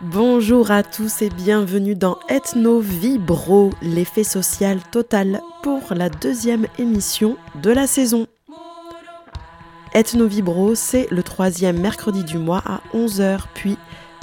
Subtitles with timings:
[0.00, 7.36] Bonjour à tous et bienvenue dans Ethno Vibro, l'effet social total pour la deuxième émission
[7.62, 8.26] de la saison.
[9.94, 13.78] Ethno Vibro, c'est le troisième mercredi du mois à 11h, puis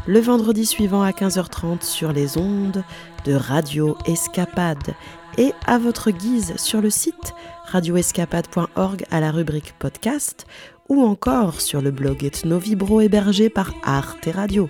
[0.07, 2.83] le vendredi suivant à 15h30 sur les ondes
[3.23, 4.93] de Radio Escapade
[5.37, 7.33] et à votre guise sur le site
[7.67, 10.45] radioescapade.org à la rubrique podcast
[10.89, 14.69] ou encore sur le blog Ethno Vibro hébergé par Arte Radio.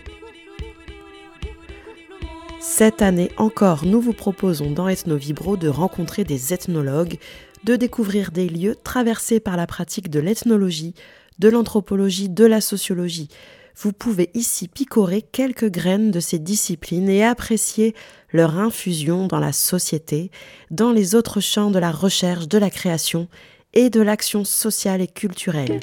[2.64, 7.18] Cette année encore, nous vous proposons dans Ethno Vibro de rencontrer des ethnologues,
[7.64, 10.94] de découvrir des lieux traversés par la pratique de l'ethnologie,
[11.40, 13.30] de l'anthropologie, de la sociologie.
[13.76, 17.96] Vous pouvez ici picorer quelques graines de ces disciplines et apprécier
[18.32, 20.30] leur infusion dans la société,
[20.70, 23.28] dans les autres champs de la recherche, de la création
[23.74, 25.80] et de l'action sociale et culturelle.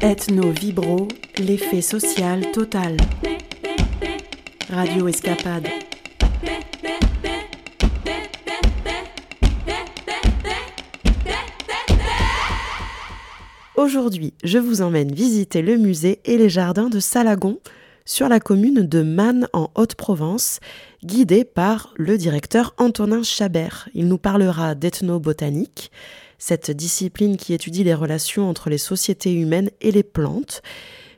[0.00, 1.06] Ethno Vibro,
[1.38, 2.96] l'effet social total.
[4.70, 5.66] Radio Escapade.
[13.76, 17.58] Aujourd'hui, je vous emmène visiter le musée et les jardins de Salagon
[18.04, 20.60] sur la commune de Man en Haute-Provence,
[21.04, 23.88] guidé par le directeur Antonin Chabert.
[23.94, 25.90] Il nous parlera d'ethnobotanique,
[26.38, 30.62] cette discipline qui étudie les relations entre les sociétés humaines et les plantes.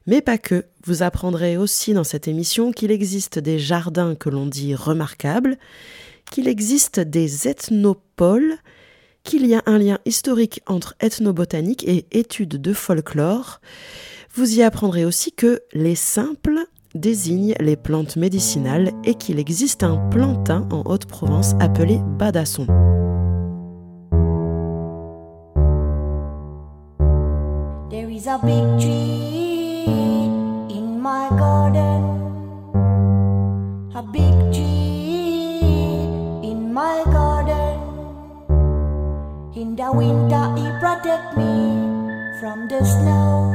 [0.07, 4.47] Mais pas que, vous apprendrez aussi dans cette émission qu'il existe des jardins que l'on
[4.47, 5.59] dit remarquables,
[6.31, 8.57] qu'il existe des ethnopoles,
[9.23, 13.61] qu'il y a un lien historique entre ethnobotanique et études de folklore.
[14.35, 16.59] Vous y apprendrez aussi que les simples
[16.95, 22.67] désignent les plantes médicinales et qu'il existe un plantain en Haute-Provence appelé badasson.
[29.87, 32.03] In my garden.
[33.95, 35.61] A big tree
[36.43, 37.79] in my garden.
[39.55, 41.55] In the winter, it protect me
[42.41, 43.53] from the snow.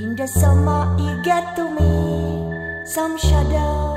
[0.00, 3.96] In the summer, it get to me some shadow.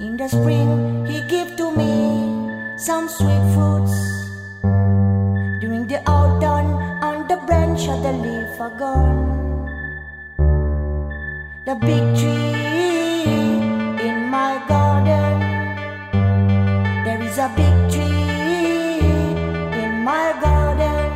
[0.00, 4.21] In the spring, he give to me some sweet fruits.
[7.72, 9.66] On the leaf are gone.
[11.64, 12.52] The big tree
[14.08, 15.40] in my garden.
[17.04, 19.00] There is a big tree
[19.84, 21.08] in my garden.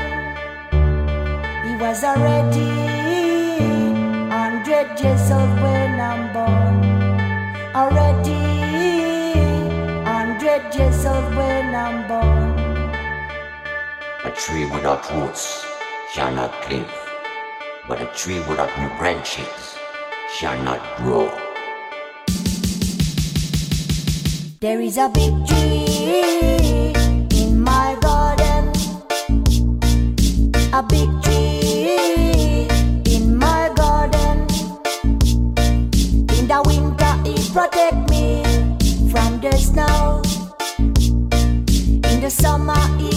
[1.67, 2.73] He was already
[4.33, 6.77] hundred years old when I'm born.
[7.75, 8.33] Already
[10.09, 12.57] hundred years old when I'm born.
[14.25, 15.66] A tree without roots
[16.17, 16.91] shall not live,
[17.87, 19.77] but a tree without new branches
[20.33, 21.29] shall not grow.
[24.61, 26.95] There is a big tree
[27.43, 28.73] in my garden.
[30.73, 32.67] A big tree
[33.15, 34.49] in my garden.
[36.33, 38.43] In the winter, it protect me
[39.11, 40.23] from the snow.
[42.09, 43.16] In the summer, it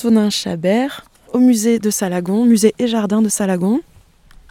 [0.00, 1.04] Antonin Chabert
[1.34, 3.82] au musée de Salagon, musée et jardin de Salagon.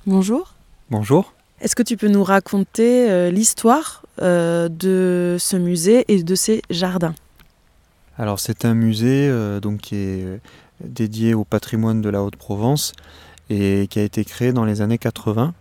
[0.05, 0.53] Bonjour.
[0.91, 1.33] Bonjour.
[1.59, 6.61] Est-ce que tu peux nous raconter euh, l'histoire euh, de ce musée et de ses
[6.69, 7.15] jardins?
[8.19, 10.39] Alors c'est un musée euh, donc, qui est
[10.81, 12.93] dédié au patrimoine de la Haute-Provence
[13.49, 15.55] et qui a été créé dans les années 80,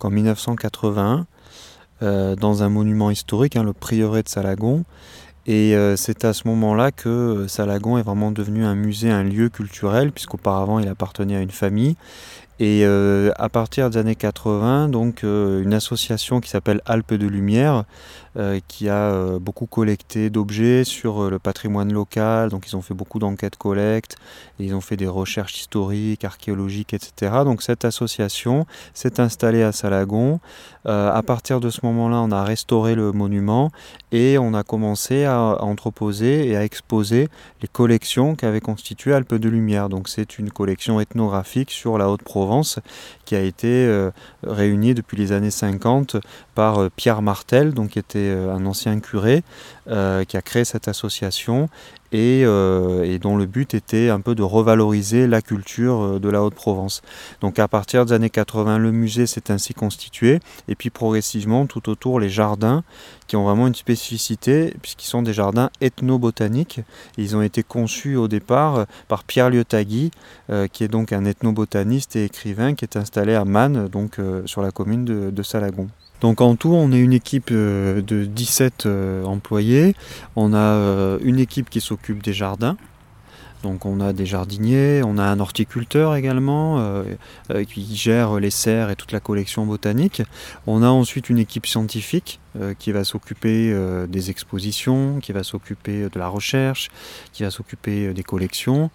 [0.00, 1.26] en 1981,
[2.00, 4.84] dans un monument historique, hein, le prieuré de Salagon.
[5.50, 10.12] Et c'est à ce moment-là que Salagon est vraiment devenu un musée, un lieu culturel,
[10.12, 11.96] puisqu'auparavant il appartenait à une famille.
[12.60, 17.26] Et euh, à partir des années 80, donc euh, une association qui s'appelle Alpes de
[17.28, 17.84] Lumière,
[18.36, 22.50] euh, qui a beaucoup collecté d'objets sur le patrimoine local.
[22.50, 24.16] Donc ils ont fait beaucoup d'enquêtes collectes,
[24.58, 27.32] ils ont fait des recherches historiques, archéologiques, etc.
[27.44, 30.40] Donc cette association s'est installée à Salagon.
[30.88, 33.70] À partir de ce moment-là, on a restauré le monument
[34.10, 37.28] et on a commencé à entreposer et à exposer
[37.60, 39.88] les collections qu'avait constituées Alpes de Lumière.
[39.88, 42.80] Donc c'est une collection ethnographique sur la Haute-Provence
[43.24, 44.10] qui a été euh,
[44.42, 46.16] réunie depuis les années 50
[46.54, 49.42] par euh, Pierre Martel, donc, qui était euh, un ancien curé,
[50.28, 51.70] qui a créé cette association
[52.12, 52.44] et,
[53.20, 57.02] dont le but était un peu de revaloriser la culture de la Haute-Provence.
[57.40, 61.88] Donc à partir des années 80, le musée s'est ainsi constitué, et puis progressivement tout
[61.88, 62.84] autour les jardins
[63.26, 66.80] qui ont vraiment une spécificité, puisqu'ils sont des jardins ethnobotaniques.
[67.18, 70.10] Ils ont été conçus au départ par Pierre Liotagui,
[70.72, 74.16] qui est donc un ethnobotaniste et écrivain qui est installé à Man, donc
[74.46, 75.88] sur la commune de Salagon.
[76.20, 79.94] Donc en tout, on est une équipe euh, de 17 euh, employés.
[80.36, 82.76] On a euh, une équipe qui s'occupe des jardins.
[83.62, 87.02] Donc on a des jardiniers, on a un horticulteur également
[87.68, 90.22] qui gère les serres et toute la collection botanique.
[90.66, 95.44] On a ensuite une équipe scientifique euh, qui va s'occuper euh, des expositions, qui va
[95.44, 96.88] s'occuper de la recherche,
[97.32, 98.90] qui va s'occuper euh, des collections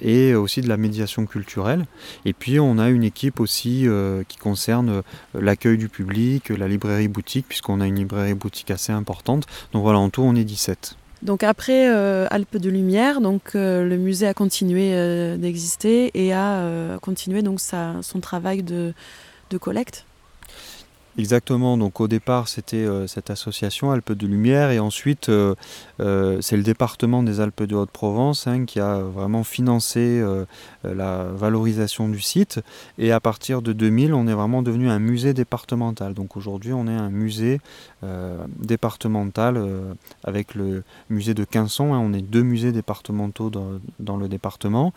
[0.00, 1.86] et aussi de la médiation culturelle.
[2.24, 3.86] Et puis on a une équipe aussi
[4.26, 9.46] qui concerne l'accueil du public, la librairie boutique, puisqu'on a une librairie boutique assez importante.
[9.72, 10.97] Donc voilà, en tout on est 17.
[11.22, 14.92] Donc après Alpes de Lumière, donc le musée a continué
[15.36, 18.94] d'exister et a continué donc son travail de
[19.60, 20.04] collecte.
[21.18, 25.56] Exactement, donc au départ c'était euh, cette association Alpes de Lumière et ensuite euh,
[25.98, 30.24] euh, c'est le département des Alpes de Haute-Provence hein, qui a vraiment financé
[30.84, 32.60] la valorisation du site
[32.98, 36.14] et à partir de 2000 on est vraiment devenu un musée départemental.
[36.14, 37.60] Donc aujourd'hui on est un musée
[38.58, 39.60] départemental
[40.22, 41.98] avec le musée de Quinson, hein.
[41.98, 43.50] on est deux musées départementaux
[43.98, 44.92] dans le département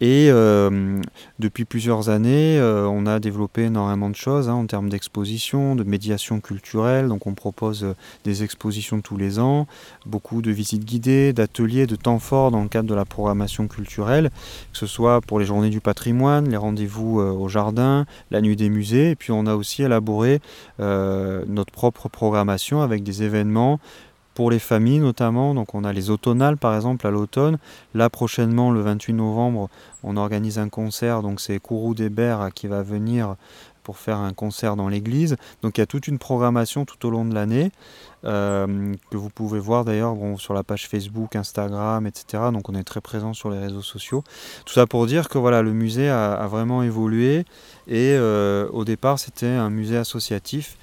[0.00, 1.00] et euh,
[1.40, 5.82] depuis plusieurs années, euh, on a développé énormément de choses hein, en termes d'exposition, de
[5.82, 7.08] médiation culturelle.
[7.08, 9.66] Donc on propose euh, des expositions tous les ans,
[10.06, 14.30] beaucoup de visites guidées, d'ateliers, de temps forts dans le cadre de la programmation culturelle,
[14.72, 18.68] que ce soit pour les journées du patrimoine, les rendez-vous au jardin, la nuit des
[18.68, 19.10] musées.
[19.10, 20.40] Et puis on a aussi élaboré
[20.78, 23.80] notre propre programmation avec des événements
[24.38, 25.52] pour les familles notamment.
[25.52, 27.58] Donc on a les automnales par exemple à l'automne.
[27.92, 29.68] Là prochainement le 28 novembre
[30.04, 33.34] on organise un concert, donc c'est Kourou Desbert qui va venir
[33.82, 35.36] pour faire un concert dans l'église.
[35.62, 37.72] Donc il y a toute une programmation tout au long de l'année
[38.24, 42.44] euh, que vous pouvez voir d'ailleurs sur la page Facebook, Instagram, etc.
[42.52, 44.22] Donc on est très présent sur les réseaux sociaux.
[44.66, 47.40] Tout ça pour dire que voilà, le musée a, vraiment évolué
[47.88, 50.76] et euh, au départ c'était un musée associatif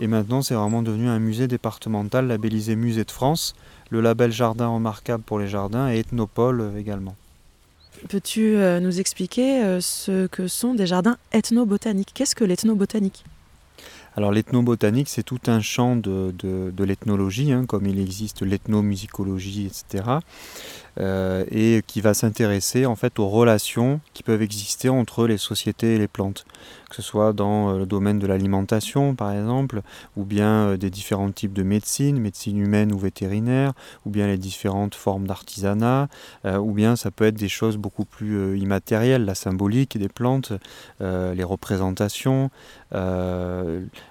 [0.00, 3.54] et maintenant, c'est vraiment devenu un musée départemental labellisé Musée de France,
[3.90, 7.16] le label Jardin remarquable pour les jardins et Ethnopole euh, également.
[8.08, 12.12] Peux-tu euh, nous expliquer euh, ce que sont des jardins ethnobotaniques?
[12.14, 13.24] Qu'est-ce que l'ethnobotanique?
[14.16, 16.32] Alors l'ethnobotanique, c'est tout un champ de,
[16.78, 20.04] l'ethnologie, hein, comme il existe l'ethnomusicologie, etc.
[20.98, 25.98] et qui va s'intéresser en fait aux relations qui peuvent exister entre les sociétés et
[25.98, 26.44] les plantes.
[26.88, 29.82] Que ce soit dans euh, le domaine de l'alimentation par exemple,
[30.16, 33.74] ou bien euh, des différents types de médecine, médecine humaine ou vétérinaire,
[34.06, 36.08] ou bien les différentes formes d'artisanat,
[36.46, 40.52] euh, ou bien ça peut être des choses beaucoup plus immatérielles, la symbolique des plantes,
[41.00, 42.50] les représentations,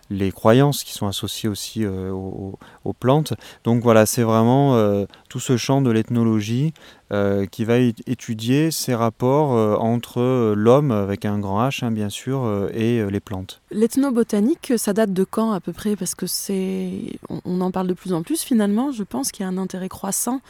[0.09, 3.33] les croyances qui sont associées aussi aux, aux, plantes.
[3.63, 6.73] Donc voilà, c'est vraiment tout ce champ de l'ethnologie
[7.13, 11.91] euh, qui va étudier ces rapports euh, entre euh, l'homme, avec un grand H hein,
[11.91, 13.61] bien sûr, et les plantes.
[13.71, 15.95] L'ethnobotanique, ça date de quand à peu près?
[15.95, 18.91] Parce que c'est, on, en parle de plus en plus finalement.
[18.91, 20.41] Je pense qu'il y a un intérêt croissant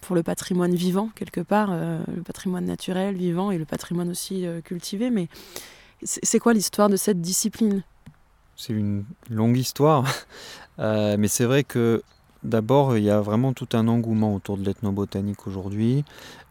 [0.00, 5.10] pour le patrimoine vivant quelque part, le patrimoine naturel, vivant et le patrimoine aussi cultivé.
[5.10, 5.28] Mais
[6.02, 7.82] c'est quoi l'histoire de cette discipline?
[8.60, 10.04] C'est une longue histoire,
[10.78, 12.02] mais c'est vrai que
[12.42, 16.04] D'abord, il y a vraiment tout un engouement autour de l'ethnobotanique aujourd'hui.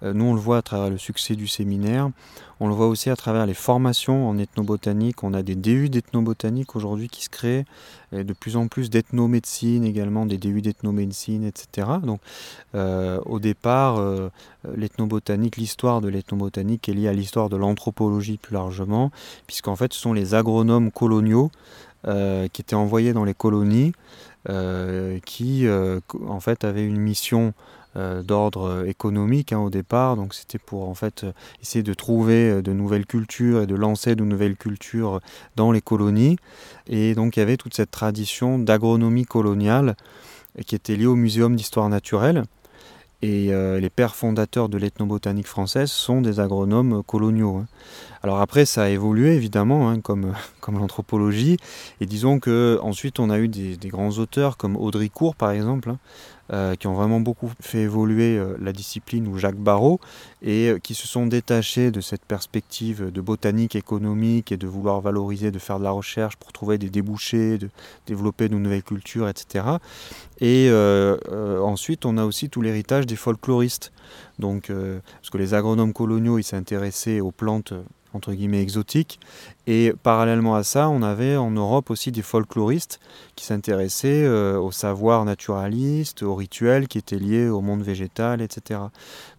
[0.04, 2.12] Euh, nous, on le voit à travers le succès du séminaire.
[2.60, 5.24] On le voit aussi à travers les formations en ethnobotanique.
[5.24, 7.66] On a des DU d'ethnobotanique aujourd'hui qui se créent,
[8.12, 11.88] et de plus en plus d'ethnomédecine également, des DU d'ethnomédecine, etc.
[12.04, 12.22] Donc,
[12.76, 14.30] euh, au départ, euh,
[14.76, 19.10] l'ethnobotanique, l'histoire de l'ethnobotanique est liée à l'histoire de l'anthropologie plus largement,
[19.48, 21.50] puisqu'en fait, ce sont les agronomes coloniaux
[22.06, 23.94] qui étaient envoyés dans les colonies
[24.48, 27.54] euh, qui euh, en fait avait une mission
[27.98, 30.16] euh, d'ordre économique hein, au départ.
[30.16, 31.26] Donc c'était pour en fait
[31.62, 35.20] essayer de trouver de nouvelles cultures et de lancer de nouvelles cultures
[35.58, 36.38] dans les colonies.
[36.88, 39.98] Et donc il y avait toute cette tradition d'agronomie coloniale
[40.66, 42.44] qui était liée au Muséum d'histoire naturelle.
[43.22, 47.58] Et les pères fondateurs de l'ethnobotanique française sont des agronomes coloniaux.
[47.58, 47.68] Hein.
[48.22, 51.58] Alors après, ça a évolué évidemment, hein, comme, comme l'anthropologie.
[52.02, 56.00] Et disons que ensuite, on a eu des, grands auteurs comme Audricourt, par exemple, hein,
[56.52, 60.00] euh, qui ont vraiment beaucoup fait évoluer euh, la discipline, ou Jacques Barrault,
[60.42, 65.00] et euh, qui se sont détachés de cette perspective de botanique économique et de vouloir
[65.00, 67.70] valoriser, de faire de la recherche pour trouver des débouchés, de
[68.08, 69.66] développer de nouvelles cultures, etc.
[70.42, 70.72] Et
[71.62, 73.92] ensuite, on a aussi tout l'héritage des folkloristes.
[74.40, 77.74] Donc, parce que les agronomes coloniaux, ils s'intéressaient aux plantes
[78.14, 79.20] entre guillemets exotiques.
[79.68, 83.00] Et parallèlement à ça, on avait en Europe aussi des folkloristes
[83.36, 88.80] qui s'intéressaient euh, au savoir naturaliste, aux rituels qui étaient liés au monde végétal, etc.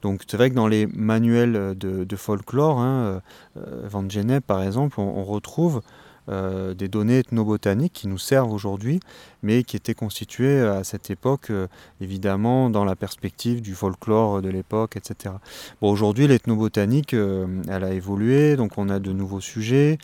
[0.02, 3.20] Donc c'est vrai que dans les manuels de, folklore, hein,
[3.56, 5.82] euh, Van Gennep par exemple, on retrouve
[6.30, 9.00] euh, des données ethnobotaniques qui nous servent aujourd'hui,
[9.42, 11.66] mais qui étaient constituées à cette époque, euh,
[12.00, 15.34] évidemment, dans la perspective du folklore de l'époque, etc.
[15.80, 19.98] Bon, aujourd'hui, l'ethnobotanique, euh, elle a évolué, donc on a de nouveaux sujets.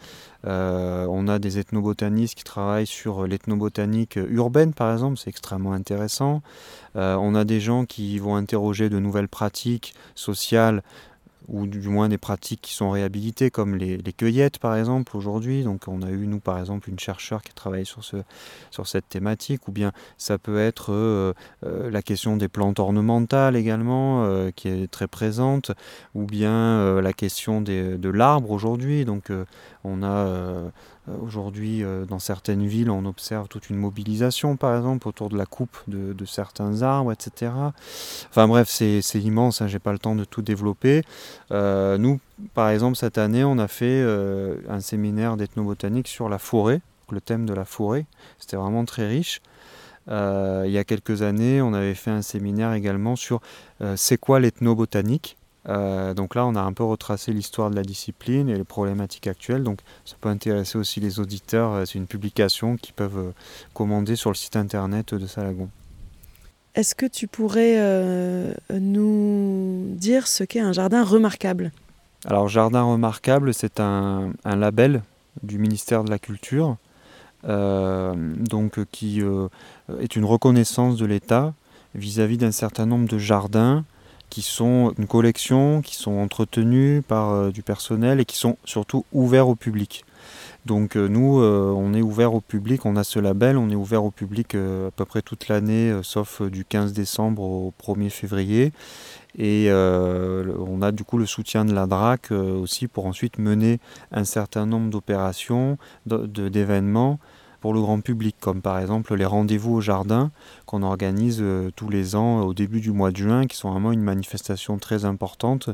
[0.45, 6.41] on a des ethnobotanistes qui travaillent sur l'ethnobotanique urbaine, par exemple, c'est extrêmement intéressant.
[6.95, 10.83] on a des gens qui vont interroger de nouvelles pratiques sociales
[11.49, 15.63] ou du moins des pratiques qui sont réhabilitées, comme les, cueillettes par exemple aujourd'hui.
[15.63, 18.17] Donc on a eu nous par exemple une chercheure qui travaille sur, ce,
[18.71, 21.33] sur cette thématique, ou bien ça peut être euh,
[21.65, 25.73] euh, la question des plantes ornementales également, euh, qui est très présente,
[26.15, 29.05] ou bien la question des, de l'arbre aujourd'hui.
[29.05, 29.31] Donc
[29.85, 30.71] on a
[31.23, 35.47] aujourd'hui, euh, dans certaines villes, on observe toute une mobilisation, par exemple, autour de la
[35.47, 37.53] coupe de, certains arbres, etc.
[38.29, 41.03] Enfin bref, c'est immense, hein, j'ai pas le temps de tout développer.
[41.53, 42.21] Euh, nous,
[42.55, 44.03] par exemple, cette année, on a fait
[44.69, 48.07] un séminaire d'ethnobotanique sur la forêt, le thème de la forêt.
[48.39, 49.41] C'était vraiment très riche.
[50.09, 53.41] il y a quelques années, on avait fait un séminaire également sur
[53.95, 55.37] c'est quoi l'ethnobotanique.
[55.69, 59.27] Euh, donc là, on a un peu retracé l'histoire de la discipline et les problématiques
[59.27, 59.63] actuelles.
[59.63, 61.73] Donc ça peut intéresser aussi les auditeurs.
[61.73, 63.33] Euh, c'est une publication qu'ils peuvent euh,
[63.75, 65.69] commander sur le site internet de Salagon.
[66.75, 67.79] Est-ce que tu pourrais
[68.71, 71.73] nous dire ce qu'est un jardin remarquable?
[72.27, 75.03] Alors jardin remarquable, c'est un, label
[75.43, 76.77] du ministère de la Culture,
[77.45, 79.23] donc qui
[80.01, 81.55] est une reconnaissance de l'État
[81.95, 83.87] vis-à-vis d'un certain nombre de jardins
[84.37, 89.07] qui sont une collection, qui sont entretenus par euh, du personnel et qui sont surtout
[89.11, 90.05] ouverts au public.
[90.67, 93.75] Donc euh, nous, euh, on est ouvert au public, on a ce label, on est
[93.75, 98.73] ouvert au public à peu près toute l'année, sauf du 15 décembre au 1er février.
[99.39, 103.81] Et on a du coup le soutien de la DRAC aussi pour ensuite mener
[104.13, 107.19] un certain nombre d'opérations, d'événements
[107.67, 110.31] pour le grand public, comme par exemple les rendez-vous au jardin
[110.67, 113.91] qu'on organise euh, tous les ans au début du mois de juin, qui sont vraiment
[113.91, 115.71] une manifestation très importante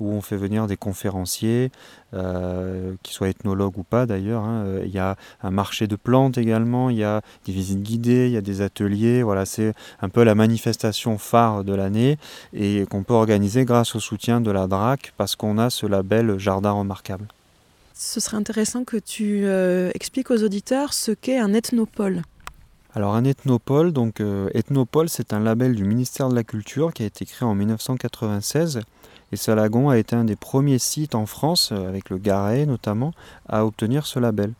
[0.00, 1.70] où on fait venir des conférenciers,
[2.14, 4.42] euh, qui soient ethnologues ou pas d'ailleurs.
[4.42, 4.80] Hein.
[4.84, 8.32] Il y a un marché de plantes également, il y a des visites guidées, il
[8.32, 9.22] y a des ateliers.
[9.22, 9.72] Voilà, c'est
[10.02, 12.18] un peu la manifestation phare de l'année
[12.54, 16.40] et qu'on peut organiser grâce au soutien de la DRAC parce qu'on a ce label
[16.40, 17.28] Jardin remarquable
[17.96, 22.22] ce serait intéressant que tu euh, expliques aux auditeurs ce qu'est un ethnopole.
[22.94, 27.02] Alors un ethnopole, donc euh, ethnopole, c'est un label du ministère de la Culture qui
[27.02, 28.80] a été créé en 1996
[29.32, 33.12] et Salagon a été un des premiers sites en France, euh, avec le Garet notamment,
[33.48, 34.52] à obtenir ce label.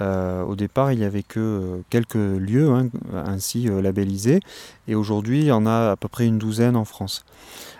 [0.00, 4.40] au départ, il n'y avait que quelques lieux hein, ainsi labellisés,
[4.88, 7.24] et aujourd'hui, il y en a à peu près une douzaine en France.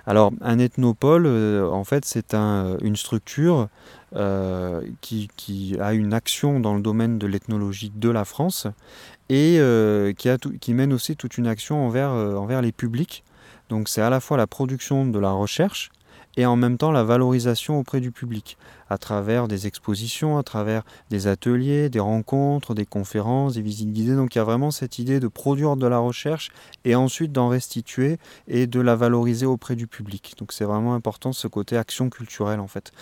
[0.07, 3.69] Alors, un ethnopole, en fait, c'est une structure
[4.17, 8.69] euh, qui, a une action dans le domaine de l'ethnologie de la France
[9.29, 13.25] et euh, qui, mène aussi toute une action euh, envers les publics.
[13.71, 15.91] Donc c'est à la fois la production de la recherche
[16.37, 18.57] et en même temps la valorisation auprès du public,
[18.95, 24.15] à travers des expositions, à travers des ateliers, des rencontres, des conférences, des visites guidées.
[24.15, 26.51] Donc il y a vraiment cette idée de produire de la recherche
[26.85, 30.35] et ensuite d'en restituer et de la valoriser auprès du public.
[30.39, 32.93] Donc c'est vraiment important ce côté action culturelle en fait.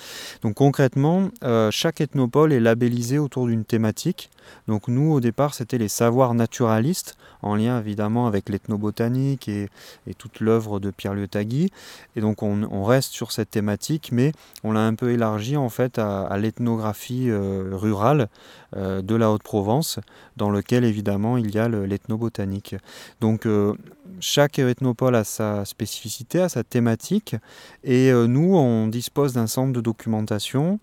[0.43, 4.31] Donc concrètement, euh, chaque ethnopole est labellisé autour d'une thématique.
[4.67, 9.69] Donc nous au départ c'était les savoirs naturalistes en lien évidemment avec l'ethnobotanique et,
[10.07, 11.71] et, toute l'œuvre de Pierre Liotagui.
[12.17, 14.33] Et donc on, reste sur cette thématique, mais
[14.65, 18.29] on l'a un peu élargi en fait à, l'ethnographie euh, rurale
[18.77, 19.99] euh, de la Haute-Provence,
[20.37, 22.77] dans lequel évidemment il y a l'ethnobotanique.
[23.21, 23.75] Donc euh,
[24.21, 27.37] chaque ethnopole a sa spécificité, a sa thématique,
[27.85, 30.79] et nous on dispose d'un centre de documentation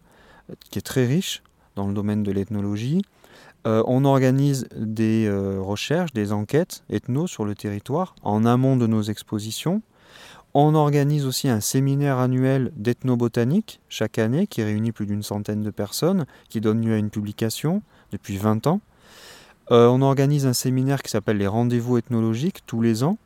[0.70, 1.44] qui est très riche
[1.76, 3.02] dans le domaine de l'ethnologie,
[3.66, 5.30] on organise des
[5.60, 9.82] recherches, des enquêtes ethno sur le territoire en amont de nos expositions.
[10.56, 15.70] On organise aussi un séminaire annuel d'ethnobotanique chaque année qui réunit plus d'une centaine de
[15.70, 18.82] personnes, qui donne lieu à une publication depuis 20 ans.
[19.72, 23.20] Euh, on organise un séminaire qui s'appelle les rendez-vous ethnologiques tous les ans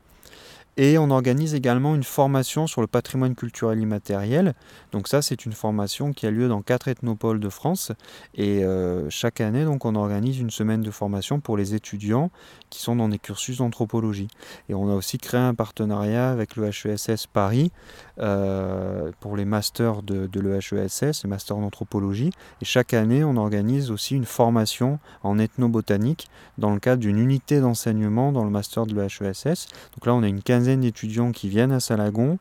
[0.78, 4.56] et on organise également une formation sur le patrimoine culturel immatériel.
[4.92, 7.92] Donc ça, c'est une formation qui a lieu dans quatre ethnopoles de France.
[8.36, 12.32] Et euh, chaque année, donc, on organise une semaine de formation pour les étudiants
[12.74, 14.28] qui sont dans des cursus d'anthropologie.
[14.68, 17.72] Et on a aussi créé un partenariat avec le HESS Paris
[18.18, 22.32] euh, pour les masters de, de l'EHESS, les masters d'anthropologie.
[22.64, 27.60] Et chaque année, on organise aussi une formation en ethnobotanique dans le cadre d'une unité
[27.60, 29.68] d'enseignement dans le master de l'EHESS.
[29.94, 32.40] Donc là, on a une quinzaine d'étudiants qui viennent à Salagon,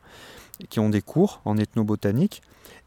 [0.69, 2.41] qui ont des cours en ethnobotanique,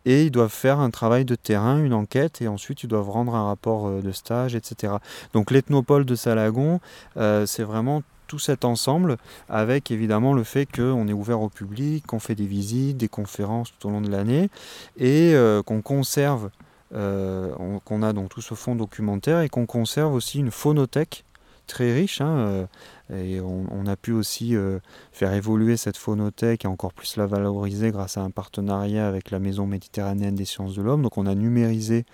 [0.06, 3.34] et ils doivent faire un travail de terrain, une enquête, et ensuite ils doivent rendre
[3.34, 4.94] un rapport euh, de stage, etc.
[5.34, 6.80] Donc l'ethnopole de Salagon,
[7.18, 12.06] euh, c'est vraiment tout cet ensemble, avec évidemment le fait qu'on est ouvert au public,
[12.06, 14.48] qu'on fait des visites, des conférences tout au long de l'année,
[14.96, 16.50] et euh, qu'on conserve,
[16.92, 21.25] qu'on a donc tout ce fonds documentaire, et qu'on conserve aussi une phonothèque
[21.66, 22.20] très riche.
[22.20, 22.66] Hein,
[23.14, 24.80] et on, a pu aussi euh,
[25.12, 29.38] faire évoluer cette phonothèque et encore plus la valoriser grâce à un partenariat avec la
[29.38, 31.02] Maison méditerranéenne des sciences de l'homme.
[31.02, 32.04] Donc on a numérisé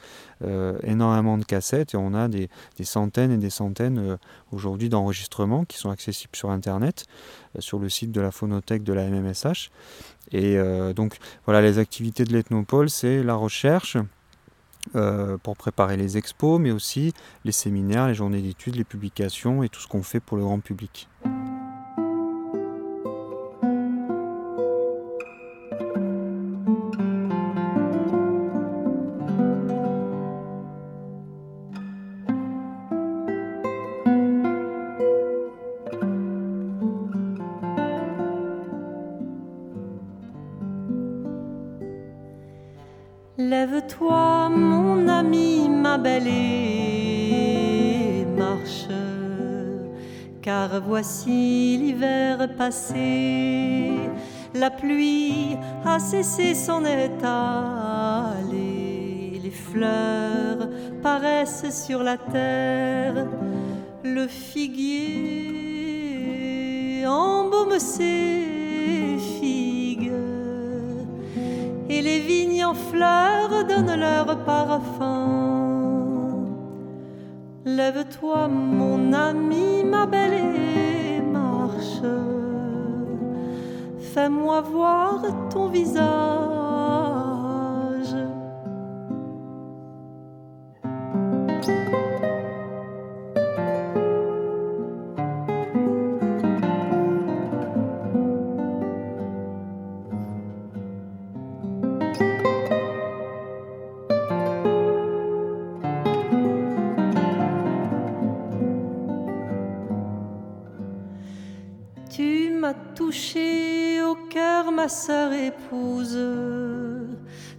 [0.45, 2.51] euh, énormément de cassettes et on a des,
[2.83, 4.17] centaines et des centaines euh,
[4.53, 7.07] aujourd'hui d'enregistrements qui sont accessibles sur Internet,
[7.59, 9.71] sur le site de la phonothèque de la MMSH.
[10.33, 10.57] Et
[10.95, 13.99] donc voilà, les activités de l'Ethnopole, c'est la recherche,
[14.95, 17.13] euh, pour préparer les expos, mais aussi
[17.45, 20.61] les séminaires, les journées d'études, les publications et tout ce qu'on fait pour le grand
[20.61, 21.09] public.
[46.03, 46.27] Belle,
[48.37, 48.89] marche,
[50.43, 53.93] car voici l'hiver passé,
[54.55, 60.69] la pluie a cessé son état, les fleurs
[61.03, 63.27] paraissent sur la terre,
[64.05, 65.53] le figuier
[67.07, 70.13] embaume ses figues.
[71.89, 75.22] Et les vignes en fleurs donnent leur parfum.
[77.77, 82.03] Lève-toi, mon ami, ma belle, et marche.
[84.13, 86.32] Fais-moi voir ton visage.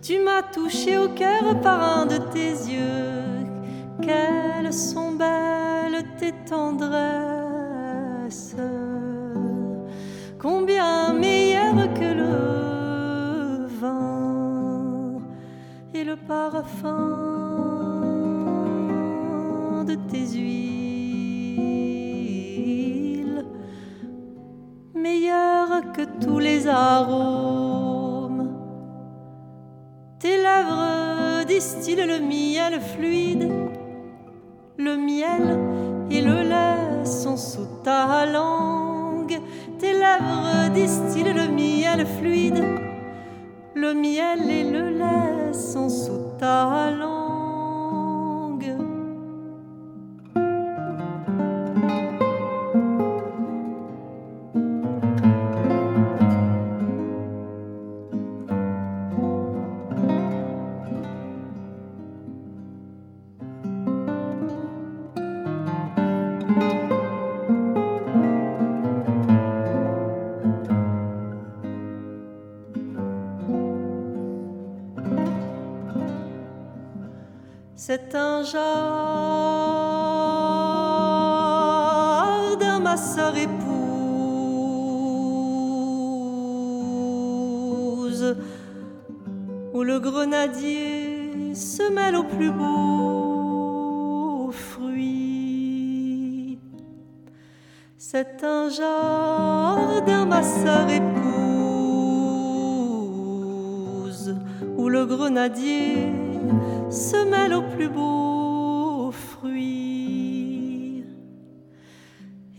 [0.01, 3.47] Tu m'as touché au cœur par un de tes yeux.
[4.01, 7.32] Quelles sont belles tes tendresses.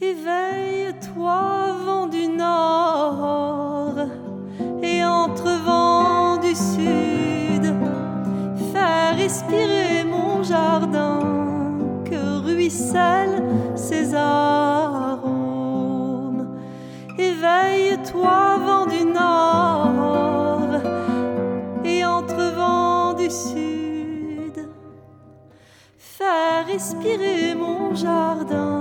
[0.00, 3.96] Éveille-toi, vent du nord,
[4.82, 7.74] et entre vent du sud,
[8.72, 11.20] fais respirer mon jardin,
[12.04, 13.42] que ruissellent
[13.74, 15.26] ses arômes.
[17.18, 20.80] Éveille-toi, vent du nord,
[21.84, 23.64] et entre vent du sud
[26.66, 28.73] respirer mon jardin,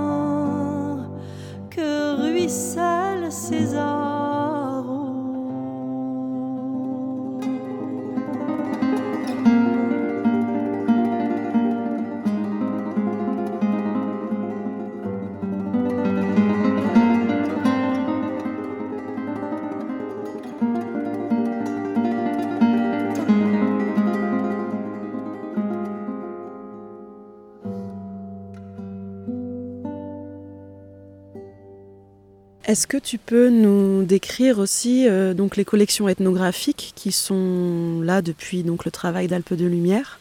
[32.74, 38.64] Est-ce que tu peux nous décrire aussi euh, les collections ethnographiques qui sont là depuis
[38.64, 40.18] donc le travail d'Alpes de Lumière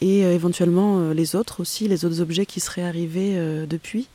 [0.00, 3.36] et euh, éventuellement euh, les autres aussi, les autres objets qui seraient arrivés
[3.68, 4.08] depuis?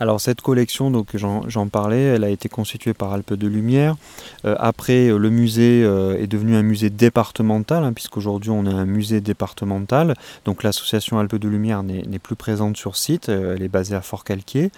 [0.00, 3.96] Alors cette collection, donc j'en parlais, elle a été constituée par Alpes de Lumière.
[4.44, 10.14] après, le musée est devenu un musée départemental, hein, puisqu'aujourd'hui on a un musée départemental.
[10.44, 14.70] Donc l'association Alpes de Lumière n'est plus présente sur site, elle est basée à Fort-Calquier.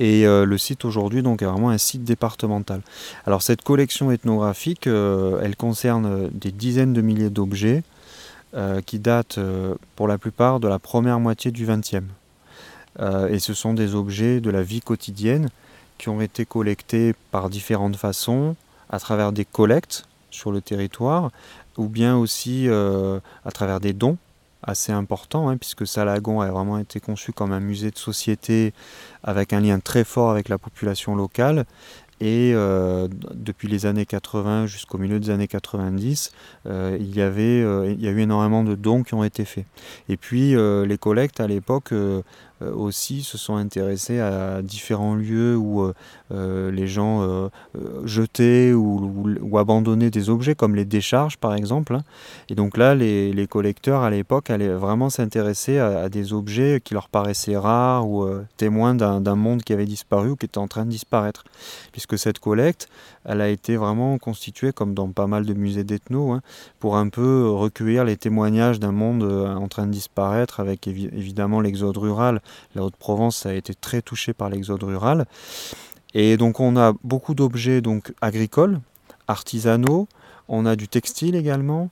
[0.00, 2.80] Et euh, le site aujourd'hui donc est vraiment un site départemental.
[3.26, 7.84] Alors cette collection ethnographique, euh, elle concerne des dizaines de milliers d'objets
[8.54, 9.38] euh, qui datent
[9.94, 12.02] pour la plupart de la première moitié du XXe.
[13.00, 15.48] Et ce sont des objets de la vie quotidienne
[15.96, 18.56] qui ont été collectés par différentes façons,
[18.90, 21.30] à travers des collectes sur le territoire,
[21.78, 24.18] ou bien aussi à travers des dons
[24.62, 28.72] assez important, hein, puisque Salagon a vraiment été conçu comme un musée de société
[29.22, 31.64] avec un lien très fort avec la population locale.
[32.22, 36.32] Et euh, depuis les années 80 jusqu'au milieu des années 90,
[36.66, 39.46] euh, il, y avait, euh, il y a eu énormément de dons qui ont été
[39.46, 39.64] faits.
[40.10, 42.20] Et puis les collectes à l'époque euh,
[42.62, 45.94] aussi se sont intéressés à différents lieux où euh,
[46.32, 47.50] euh, les gens
[48.04, 51.94] jetaient ou, abandonnaient des objets, comme les décharges par exemple.
[51.94, 52.02] Hein.
[52.48, 57.08] Et donc là, les, collecteurs à l'époque allaient vraiment s'intéresser à, des objets qui leur
[57.08, 60.90] paraissaient rares ou témoins d'un monde qui avait disparu ou qui était en train de
[60.90, 61.44] disparaître.
[61.90, 62.88] Puisque cette collecte,
[63.24, 66.42] elle a été vraiment constituée, comme dans pas mal de musées d'ethno, hein,
[66.78, 71.96] pour un peu recueillir les témoignages d'un monde en train de disparaître, avec évidemment l'exode
[71.96, 72.40] rural
[72.74, 75.26] la Haute-Provence a été très touchée par l'exode rural.
[76.14, 78.80] Et donc on a beaucoup d'objets donc agricoles,
[79.28, 80.08] artisanaux,
[80.48, 81.90] on a du textile également.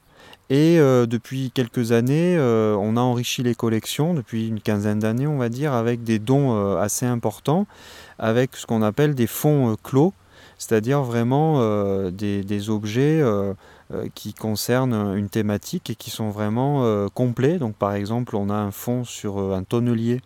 [0.51, 5.27] Et euh, depuis quelques années, euh, on a enrichi les collections, depuis une quinzaine d'années
[5.27, 7.66] on va dire, avec des dons euh, assez importants,
[8.18, 10.14] avec ce qu'on appelle des fonds clos,
[10.57, 11.61] c'est-à-dire vraiment
[12.11, 13.23] des, objets
[14.16, 17.59] qui concernent une thématique et qui sont vraiment complets.
[17.59, 20.21] Donc par exemple, on a un fonds sur un tonnelier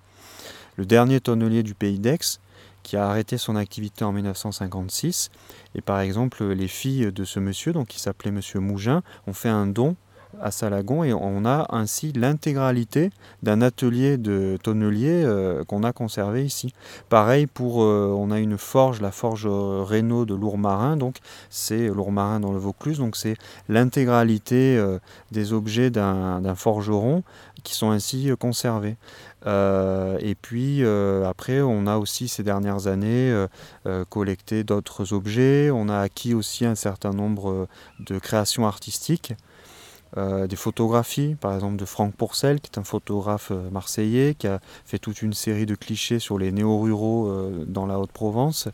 [0.76, 2.38] le dernier tonnelier du pays d'Aix,
[2.82, 5.30] qui a arrêté son activité en 1956.
[5.74, 9.48] Et par exemple, les filles de ce monsieur, donc qui s'appelait Monsieur Mougin, ont fait
[9.48, 9.96] un don
[10.40, 13.10] à Salagon et on a ainsi l'intégralité
[13.42, 16.72] d'un atelier de tonnelier euh, qu'on a conservé ici.
[17.08, 21.16] Pareil pour, euh, on a une forge, la forge euh, Renault de Lourmarin, donc
[21.50, 23.36] c'est Lourmarin dans le Vaucluse, donc c'est
[23.68, 24.82] l'intégralité
[25.30, 27.22] des objets d'un forgeron
[27.62, 28.96] qui sont ainsi conservés.
[29.46, 30.84] et puis
[31.26, 33.46] après, on a aussi ces dernières années
[34.08, 37.68] collecté d'autres objets, on a acquis aussi un certain nombre
[38.00, 39.34] de créations artistiques.
[40.18, 44.46] Euh, des photographies, par exemple de Franck Pourcel, qui est un photographe euh, marseillais, qui
[44.46, 48.68] a fait toute une série de clichés sur les néo-ruraux euh, dans la Haute-Provence.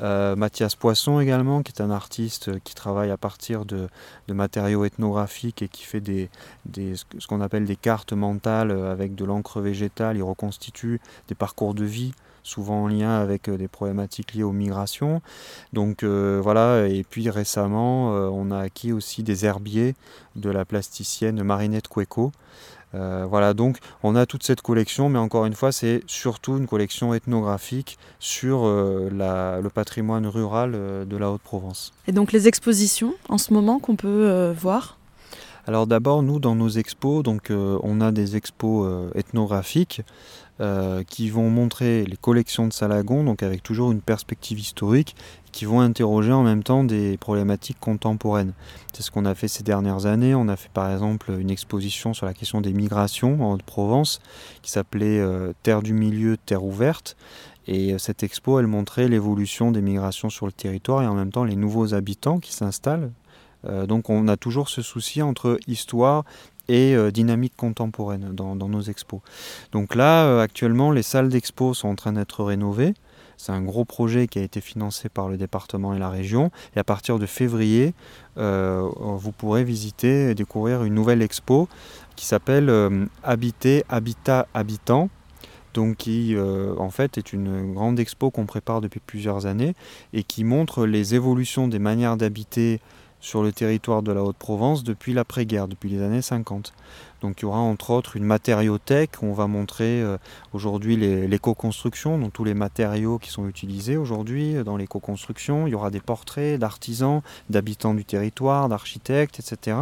[0.00, 3.88] Mathias Poisson également, qui est un artiste qui travaille à partir de,
[4.28, 6.30] matériaux ethnographiques et qui fait des,
[6.94, 10.16] ce qu'on appelle des cartes mentales avec de l'encre végétale.
[10.16, 12.12] Il reconstitue des parcours de vie
[12.48, 15.20] souvent en lien avec euh, des problématiques liées aux migrations.
[15.72, 19.94] Donc euh, voilà, et puis récemment, euh, on a acquis aussi des herbiers
[20.34, 22.32] de la plasticienne Marinette Cueco.
[22.92, 27.12] voilà, donc on a toute cette collection, mais encore une fois, c'est surtout une collection
[27.12, 31.92] ethnographique sur le patrimoine rural de la Haute-Provence.
[32.06, 34.96] Et donc les expositions en ce moment qu'on peut voir?
[35.66, 40.02] Alors d'abord, nous, dans nos expos, donc, on a des expos ethnographiques
[40.60, 45.14] euh, qui vont montrer les collections de Salagon, donc avec toujours une perspective historique,
[45.52, 48.54] qui vont interroger en même temps des problématiques contemporaines.
[48.92, 50.34] C'est ce qu'on a fait ces dernières années.
[50.34, 54.20] On a fait par exemple une exposition sur la question des migrations en Haute-Provence,
[54.62, 57.16] qui s'appelait euh, Terre du milieu, terre ouverte.
[57.68, 61.30] Et euh, cette expo, elle montrait l'évolution des migrations sur le territoire et en même
[61.30, 63.12] temps les nouveaux habitants qui s'installent.
[63.86, 66.24] donc on a toujours ce souci entre histoire
[66.68, 69.20] et euh, dynamique contemporaine dans, nos expos.
[69.72, 72.94] Donc là, euh, actuellement, les salles d'expo sont en train d'être rénovées.
[73.36, 76.50] C'est un gros projet qui a été financé par le département et la région.
[76.74, 77.94] Et à partir de février,
[78.36, 81.68] euh, vous pourrez visiter et découvrir une nouvelle expo
[82.16, 82.68] qui s'appelle
[83.22, 85.08] Habiter, Habitat, Habitant.
[85.74, 89.74] Donc qui en fait est une grande expo qu'on prépare depuis plusieurs années
[90.12, 92.80] et qui montre les évolutions des manières d'habiter
[93.20, 96.72] sur le territoire de la Haute-Provence depuis l'après-guerre, depuis les années 50.
[97.20, 100.18] Donc il y aura entre autres une matériothèque, on va montrer euh,
[100.52, 105.66] aujourd'hui l'éco-construction, donc tous les matériaux qui sont utilisés aujourd'hui dans l'éco-construction.
[105.66, 109.76] Il y aura des portraits d'artisans, d'habitants du territoire, d'architectes, etc.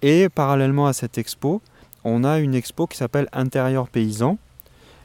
[0.00, 1.60] Et parallèlement à cette expo,
[2.04, 4.38] on a une expo qui s'appelle Intérieur paysan,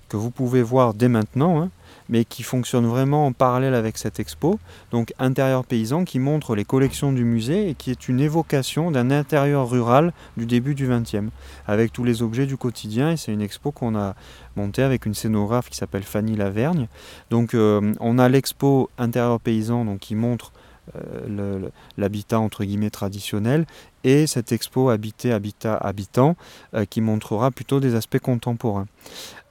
[0.07, 1.61] que vous pouvez voir dès maintenant.
[1.61, 1.69] Hein
[2.11, 4.59] mais qui fonctionne vraiment en parallèle avec cette expo.
[4.91, 9.09] Donc intérieur paysan qui montre les collections du musée et qui est une évocation d'un
[9.09, 11.31] intérieur rural du début du XXe,
[11.65, 13.11] avec tous les objets du quotidien.
[13.11, 14.13] Et c'est une expo qu'on a
[14.55, 16.87] montée avec une scénographe qui s'appelle Fanny Lavergne.
[17.31, 20.51] Donc euh, on a l'expo intérieur paysan donc, qui montre
[20.95, 23.65] euh, l'habitat entre guillemets traditionnel
[24.03, 26.35] et cette expo habité habitat habitant
[26.73, 28.87] euh, qui montrera plutôt des aspects contemporains.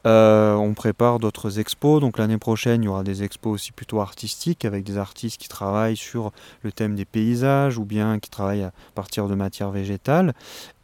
[0.07, 4.01] Euh, on prépare d'autres expos, donc l'année prochaine il y aura des expos aussi plutôt
[4.01, 6.33] artistiques avec des artistes qui travaillent sur
[6.63, 10.33] le thème des paysages ou bien qui travaillent à partir de matières végétales.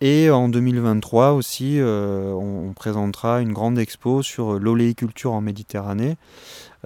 [0.03, 6.17] Et en 2023 aussi euh, on, présentera une grande expo sur l'oléiculture en Méditerranée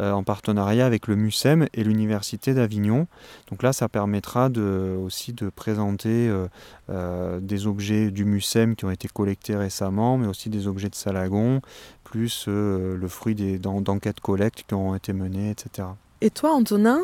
[0.01, 3.07] en partenariat avec le MUSEM et l'Université d'Avignon.
[3.51, 6.47] Donc là, ça permettra de, aussi de présenter euh,
[6.89, 10.95] euh, des objets du MUSEM qui ont été collectés récemment, mais aussi des objets de
[10.95, 11.61] Salagon,
[12.05, 15.89] plus le fruit d'enquêtes collectes qui ont été menées, etc.
[16.23, 17.01] Et toi, Antonin,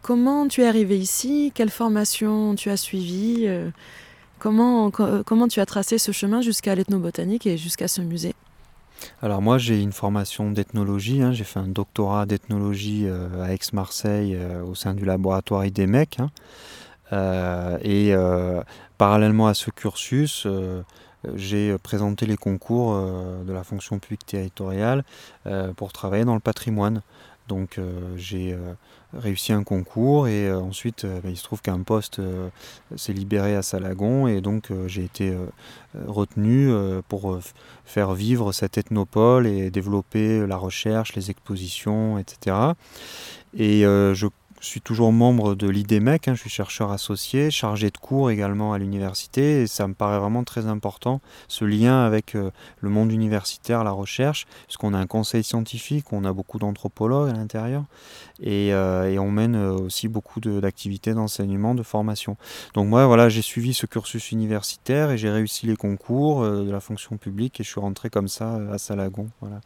[0.00, 1.52] comment tu es arrivé ici?
[1.54, 3.46] Quelle formation tu as suivie?
[4.38, 8.34] Comment, comment tu as tracé ce chemin jusqu'à l'ethnobotanique et jusqu'à ce musée?
[9.22, 11.32] Alors moi j'ai une formation d'ethnologie, hein.
[11.32, 16.20] j'ai fait un doctorat d'ethnologie euh, à Aix-Marseille euh, au sein du laboratoire IDEMEC.
[16.20, 16.30] Hein.
[17.12, 18.14] Euh, et
[18.98, 20.46] parallèlement à ce cursus,
[21.34, 25.02] j'ai présenté les concours de la fonction publique territoriale
[25.76, 27.02] pour travailler dans le patrimoine.
[27.50, 27.80] Donc
[28.16, 28.56] j'ai
[29.12, 32.48] réussi un concours et euh, ensuite euh, bah, il se trouve qu'un poste euh,
[32.96, 35.36] s'est libéré à Salagon et donc j'ai été
[36.06, 36.72] retenu
[37.08, 37.38] pour
[37.84, 42.56] faire vivre cet ethnopole et développer la recherche, les expositions, etc.
[43.56, 44.26] Et je
[44.60, 48.74] je suis toujours membre de l'IDEMEC, hein, je suis chercheur associé, chargé de cours également
[48.74, 53.10] à l'université, et ça me paraît vraiment très important, ce lien avec euh, le monde
[53.10, 57.84] universitaire, la recherche, puisqu'on a un conseil scientifique, on a beaucoup d'anthropologues à l'intérieur,
[58.42, 62.36] et, euh, on mène euh, aussi beaucoup d'activités d'enseignement, de formation.
[62.74, 66.80] Donc moi, voilà, j'ai suivi ce cursus universitaire et j'ai réussi les concours de la
[66.80, 69.28] fonction publique, et je suis rentré comme ça à Salagon.
[69.40, 69.60] Voilà.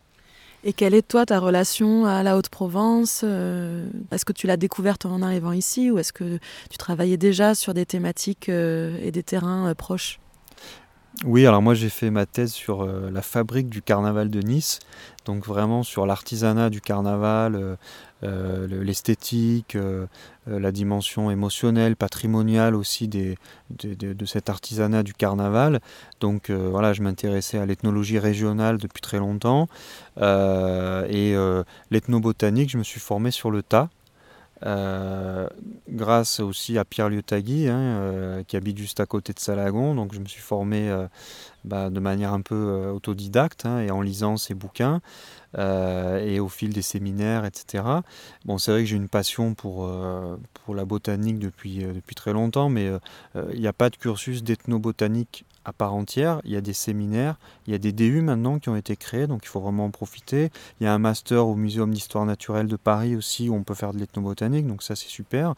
[0.67, 5.05] Et quelle est toi ta relation à la Haute-Provence euh, Est-ce que tu l'as découverte
[5.05, 6.39] en arrivant ici ou est-ce que
[6.71, 10.19] tu travaillais déjà sur des thématiques euh, et des terrains euh, proches?
[11.23, 14.81] Oui, alors moi j'ai fait ma thèse sur euh, la fabrique du carnaval de Nice,
[15.25, 17.77] donc vraiment sur l'artisanat du carnaval, euh,
[18.25, 19.77] euh, l'esthétique,
[20.47, 23.39] la dimension émotionnelle, patrimoniale aussi des,
[23.71, 25.81] de, cet artisanat du carnaval.
[26.21, 29.69] Donc voilà, je m'intéressais à l'ethnologie régionale depuis très longtemps
[30.19, 31.35] et
[31.91, 33.91] l'ethnobotanique, je me suis formé sur le tas.
[34.65, 35.47] Euh,
[35.91, 39.95] grâce aussi à Pierre Liotagui, hein, euh, qui habite juste à côté de Salagon.
[39.95, 41.07] Donc je me suis formé euh,
[41.65, 45.01] bah, de manière un peu autodidacte hein, et en lisant ses bouquins
[45.57, 47.85] et au fil des séminaires, etc.
[48.45, 49.89] Bon, c'est vrai que j'ai une passion pour,
[50.53, 52.91] pour la botanique depuis, depuis très longtemps, mais
[53.53, 56.41] il n'y a pas de cursus d'ethnobotanique à part entière.
[56.45, 59.27] Il y a des séminaires, il y a des DU maintenant qui ont été créés,
[59.27, 60.51] donc il faut vraiment en profiter.
[60.81, 63.75] Il y a un master au Muséum d'histoire naturelle de Paris aussi où on peut
[63.75, 65.55] faire de l'ethnobotanique, donc ça c'est super.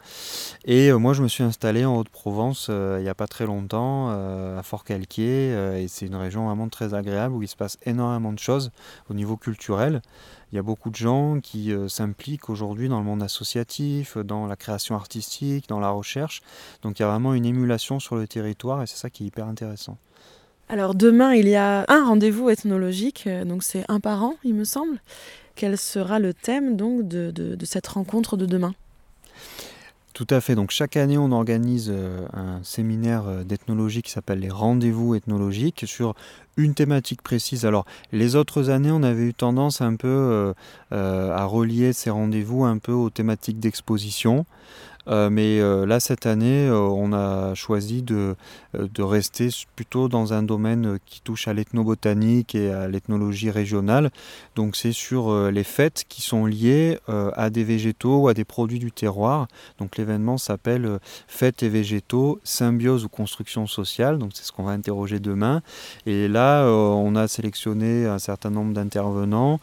[0.65, 3.45] Et euh, moi je me suis installé en Haute-Provence euh, il n'y a pas très
[3.45, 7.77] longtemps, euh, à Fort-Calquier, et c'est une région vraiment très agréable où il se passe
[7.85, 8.71] énormément de choses
[9.09, 10.01] au niveau culturel.
[10.51, 14.55] Il y a beaucoup de gens qui s'impliquent aujourd'hui dans le monde associatif, dans la
[14.55, 16.41] création artistique, dans la recherche.
[16.83, 19.27] Donc il y a vraiment une émulation sur le territoire et c'est ça qui est
[19.27, 19.97] hyper intéressant.
[20.69, 24.53] Alors demain, il y a un rendez-vous ethnologique, euh, donc c'est un par an, il
[24.53, 24.99] me semble.
[25.55, 28.73] Quel sera le thème donc de, cette rencontre de demain?
[30.17, 30.55] Tout à fait.
[30.55, 35.83] Donc chaque année, on organise euh, un séminaire euh, d'ethnologie qui s'appelle les rendez-vous ethnologiques
[35.85, 36.15] sur
[36.57, 37.67] une thématique précise.
[37.67, 40.55] Alors les autres années, on avait eu tendance un peu
[40.89, 44.47] à relier ces rendez-vous un peu aux thématiques d'exposition.
[45.07, 48.35] Euh, mais euh, là, cette année, euh, on a choisi de,
[48.73, 54.11] de, rester plutôt dans un domaine qui touche à l'ethnobotanique et à l'ethnologie régionale.
[54.55, 58.79] Donc c'est sur les fêtes qui sont liées à des végétaux ou à des produits
[58.79, 59.47] du terroir.
[59.79, 64.17] Donc l'événement s'appelle Fêtes et végétaux, symbiose ou construction sociale.
[64.17, 65.61] Donc c'est ce qu'on va interroger demain.
[66.05, 69.59] Et là, on a sélectionné un certain nombre d'intervenants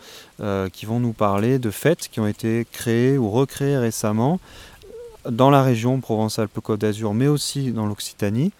[0.73, 4.41] qui vont nous parler de fêtes qui ont été créées ou recréées récemment
[5.31, 8.53] dans la région Provence-Alpes-Côte d'Azur, mais aussi dans l'Occitanie,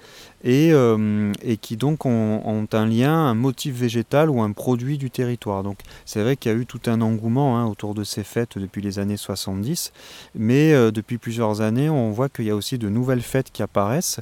[0.43, 5.63] et, euh, qui donc ont, un lien, un motif végétal ou un produit du territoire.
[5.63, 8.59] Donc c'est vrai qu'il y a eu tout un engouement hein, autour de ces fêtes
[8.59, 9.93] depuis les années 70,
[10.35, 13.63] mais euh, depuis plusieurs années, on voit qu'il y a aussi de nouvelles fêtes qui
[13.63, 14.21] apparaissent,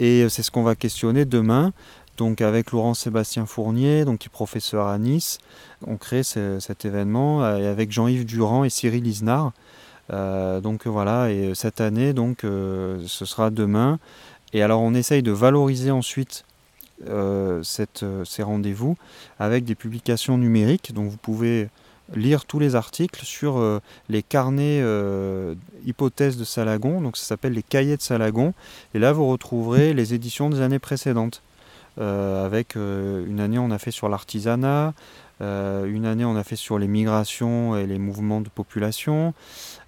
[0.00, 1.72] et c'est ce qu'on va questionner demain.
[2.18, 5.38] Donc avec Laurent Sébastien Fournier, donc qui est professeur à Nice,
[5.86, 9.52] on crée cet événement et avec Jean-Yves Durand et Cyril Isnard.
[10.10, 13.98] Euh, donc voilà, et euh, cette année, donc, euh, ce sera demain.
[14.52, 16.44] Et alors on essaye de valoriser ensuite
[17.62, 18.96] ces rendez-vous
[19.38, 20.92] avec des publications numériques.
[20.92, 21.68] Donc vous pouvez
[22.14, 24.84] lire tous les articles sur les carnets
[25.86, 27.00] hypothèses de Salagon.
[27.00, 28.52] Donc ça s'appelle les cahiers de Salagon.
[28.92, 31.40] Et là vous retrouverez les éditions des années précédentes.
[31.98, 34.92] avec une année on a fait sur l'artisanat,
[35.42, 39.34] une année on a fait sur les migrations et les mouvements de population.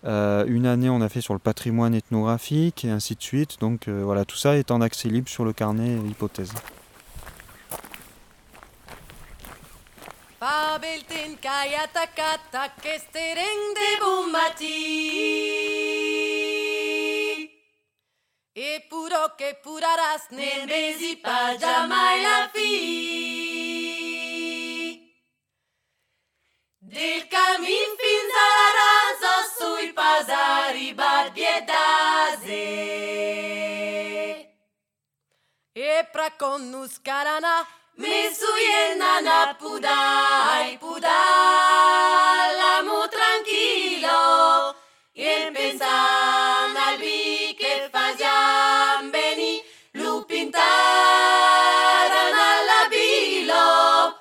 [0.04, 3.58] Euh, une année, on a fait sur le patrimoine ethnographique et ainsi de suite.
[3.60, 6.52] Donc euh, voilà, tout ça est en accès libre sur le carnet hypothèse.
[18.56, 18.78] E
[21.58, 22.48] jamais la
[26.86, 32.66] Del camin fins a la rasa sui pasari badbiedase.
[35.72, 37.66] E pra connus carana,
[37.96, 41.14] mesu yenana pudai pudai,
[43.10, 44.76] tranquilo,
[45.12, 50.62] e pensan al bi che faziam beni, lupintaran
[52.52, 54.13] alla bilo,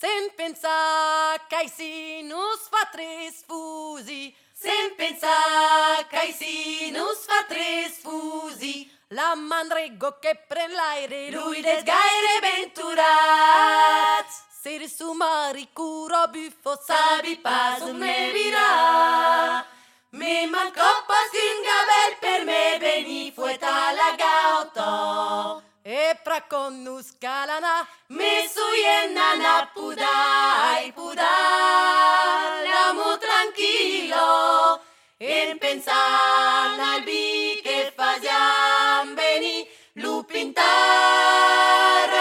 [0.00, 4.34] sen pensar que si nos fa tres fusi.
[4.54, 8.90] Sen pensar que si nos fa tres fusi.
[9.10, 14.26] La mandrego que pren l'aire, lui des gaire venturat.
[14.62, 19.64] Ser su mari cura bufo, sabi pas un me virà.
[20.12, 27.10] Me manco pas un gabel per me veni fuet a la gauta e pra connus
[27.18, 34.80] calana mi suiena na pudai pudai l'amo tranquillo
[35.16, 40.60] en pensar al bi che faziam veni lu pintar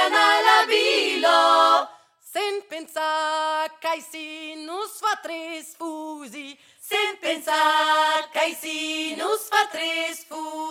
[0.09, 1.89] na la bilo
[2.31, 10.23] sen pensar kai si nus fa tres fusi sen pensar kai si nus fa tres
[10.29, 10.68] fusi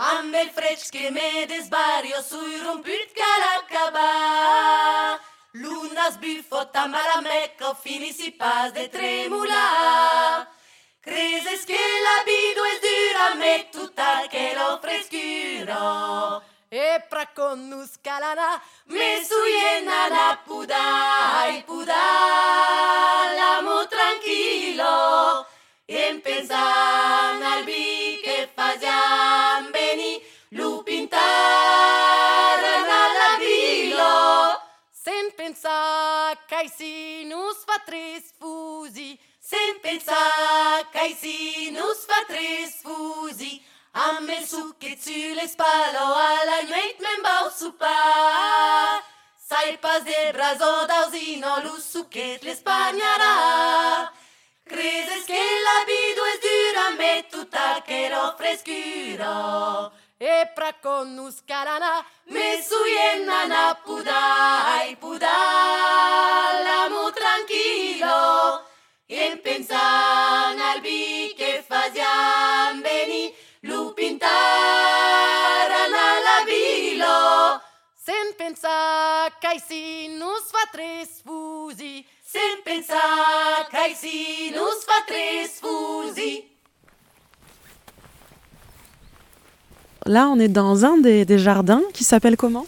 [0.00, 5.18] Ame frečke me desbario sui rompit caracaba.
[5.54, 10.46] Luna sbiffo tamaramecco finisi pas de tremula.
[11.00, 16.44] Creses che la l'abido è dura me tutta che lo frescuro.
[16.68, 25.44] E pra connus calana me suiena la pudai pudai l'amo tranquillo.
[25.86, 29.47] E pensar al bi che fasiamo.
[36.58, 43.62] cai si nos fa tres fusi, sem pensar cai si nos fa tres fusi.
[43.92, 48.98] Amb el suc que tu l'espalo a la nuit me'n vau sopar.
[49.48, 54.10] Sai pas de brasó d'ausino, lo suquet l'espanyarà.
[54.66, 59.34] Credes que la vida és dura, me tutta che lo frescura.
[60.20, 68.66] e pra conus carana me suiena na pudai pudal amo tranquilo
[69.06, 74.24] e pensan al bi che fazian veni lu pintaran
[75.94, 77.60] al abilo.
[77.94, 82.06] Sen pensa cai si nus fa tres fusi.
[82.22, 83.00] Sen pensa
[83.70, 86.47] cai si nus fa tres fusi.
[90.08, 92.64] Là, on est dans un des, jardins qui s'appelle comment?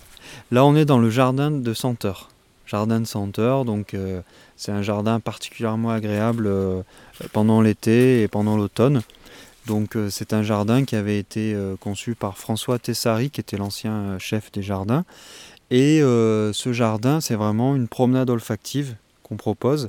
[0.50, 2.28] Là, on est dans le jardin de Senteur.
[2.66, 4.20] Jardin de Senteur, donc euh,
[4.58, 6.82] c'est un jardin particulièrement agréable euh,
[7.32, 9.00] pendant l'été et pendant l'automne.
[9.66, 14.18] Donc euh, c'est un jardin qui avait été conçu par François Tessari, qui était l'ancien
[14.18, 15.06] chef des jardins.
[15.70, 19.88] Et ce jardin, c'est vraiment une promenade olfactive qu'on propose.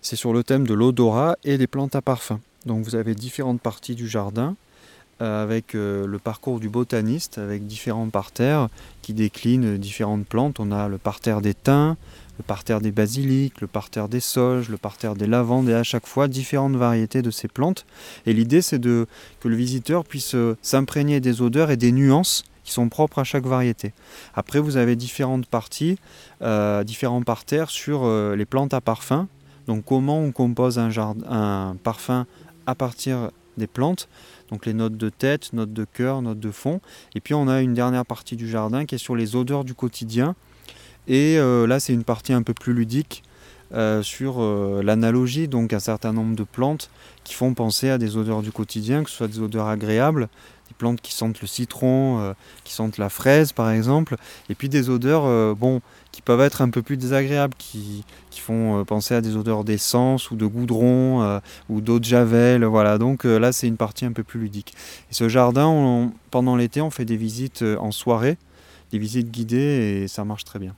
[0.00, 2.38] C'est sur le thème de l'odorat et des plantes à parfum.
[2.66, 4.54] Donc vous avez différentes parties du jardin
[5.20, 8.68] avec euh, le parcours du botaniste, avec différents parterres
[9.02, 10.60] qui déclinent différentes plantes.
[10.60, 11.96] On a le parterre des thym,
[12.38, 16.06] le parterre des basiliques, le parterre des sauges, le parterre des lavandes, et à chaque
[16.06, 17.86] fois différentes variétés de ces plantes.
[18.26, 19.06] Et l'idée, c'est que
[19.48, 23.44] le visiteur puisse euh, s'imprégner des odeurs et des nuances qui sont propres à chaque
[23.44, 23.92] variété.
[24.34, 25.98] Après, vous avez différentes parties,
[26.42, 29.28] euh, différents parterres sur euh, les plantes à parfum.
[29.66, 30.90] Donc, comment on compose un,
[31.28, 32.26] un parfum
[32.66, 34.08] à partir des plantes.
[34.50, 36.80] Donc, les notes de tête, notes de cœur, notes de fond.
[37.14, 39.74] Et puis, on a une dernière partie du jardin qui est sur les odeurs du
[39.74, 40.34] quotidien.
[41.06, 43.22] Et euh, là, c'est une partie un peu plus ludique
[43.72, 46.90] euh, sur euh, l'analogie, donc un certain nombre de plantes
[47.24, 50.28] qui font penser à des odeurs du quotidien, que ce soit des odeurs agréables,
[50.74, 52.32] plantes qui sentent le citron, euh,
[52.64, 54.16] qui sentent la fraise par exemple,
[54.48, 55.54] et puis des odeurs euh,
[56.12, 58.04] qui peuvent être un peu plus désagréables, qui,
[58.36, 62.64] font euh, penser à des odeurs d'essence ou de goudron ou d'eau de javel.
[62.64, 64.74] Voilà, donc là c'est une partie un peu plus ludique.
[65.10, 68.36] Et ce jardin, pendant l'été, on fait des visites en soirée,
[68.92, 70.74] des visites guidées et ça marche très bien.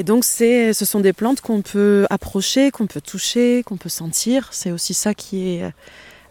[0.00, 4.48] Et donc, ce sont des plantes qu'on peut approcher, qu'on peut toucher, qu'on peut sentir.
[4.50, 5.70] C'est aussi ça qui est euh,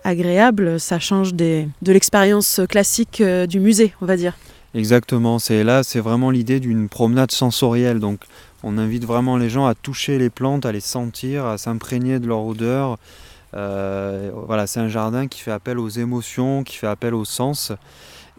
[0.03, 0.79] agréable.
[0.79, 4.35] Ça change des, de l'expérience classique euh, du musée, on va dire.
[4.73, 7.99] Exactement, c'est là, c'est vraiment l'idée d'une promenade sensorielle.
[7.99, 8.21] Donc,
[8.63, 12.25] on invite vraiment les gens à toucher les plantes, à les sentir, à s'imprégner de
[12.25, 12.97] leur odeur.
[13.53, 17.71] Euh, voilà, c'est un jardin qui fait appel aux émotions, qui fait appel aux sens,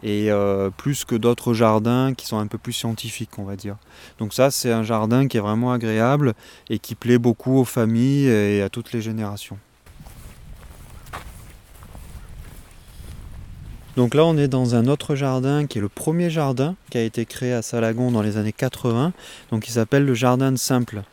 [0.03, 3.77] et euh, plus que d'autres jardins qui sont un peu plus scientifiques, on va dire.
[4.19, 6.33] Donc ça, c'est un jardin qui est vraiment agréable
[6.69, 9.57] et qui plaît beaucoup aux familles et à toutes les générations.
[13.97, 17.03] Donc là, on est dans un autre jardin qui est le premier jardin qui a
[17.03, 19.11] été créé à Salagon dans les années 80.
[19.51, 21.03] Donc il s'appelle le jardin de Simple.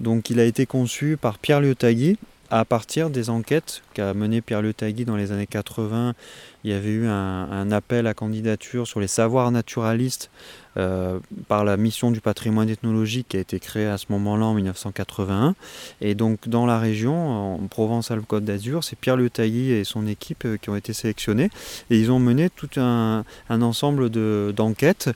[0.00, 2.18] Donc il a été conçu par Pierre Liotagui
[2.54, 6.14] à partir des enquêtes qu'a mené Pierre Liotagui dans les années 80.
[6.62, 10.30] Il y avait eu un, appel à candidature sur les savoirs naturalistes
[10.76, 14.54] euh, par la mission du patrimoine ethnologique qui a été créée à ce moment-là en
[14.54, 15.56] 1981.
[16.00, 20.56] Et donc dans la région, en Provence-Alpes-Côte d'Azur, c'est Pierre Liotagui et son équipe euh,
[20.56, 21.50] qui ont été sélectionnés.
[21.90, 25.10] Et ils ont mené tout un, un ensemble de- d'enquêtes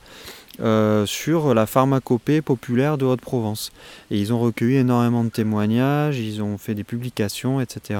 [0.61, 3.71] euh, sur la pharmacopée populaire de Haute-Provence.
[4.11, 7.99] Et ils ont recueilli énormément de témoignages, ils ont fait des publications, etc.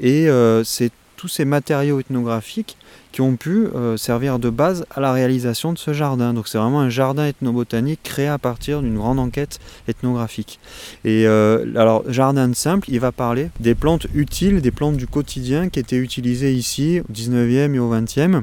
[0.00, 2.76] Et euh, c'est tous ces matériaux ethnographiques
[3.12, 6.32] qui ont pu euh, servir de base à la réalisation de ce jardin.
[6.34, 10.58] Donc c'est vraiment un jardin ethnobotanique créé à partir d'une grande enquête ethnographique.
[11.04, 15.78] Et alors, jardin simple, il va parler des plantes utiles, des plantes du quotidien qui
[15.78, 18.42] étaient utilisées ici au 19e et au 20e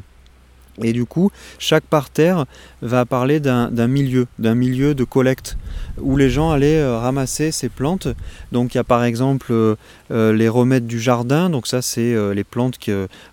[0.84, 2.46] Et du coup, chaque parterre
[2.82, 5.58] va parler d'un milieu, d'un milieu de collecte
[6.02, 8.08] où les gens allaient euh, ramasser ces plantes.
[8.52, 9.76] Donc il y a par exemple euh,
[10.12, 12.80] euh, les remèdes du jardin, donc ça c'est les plantes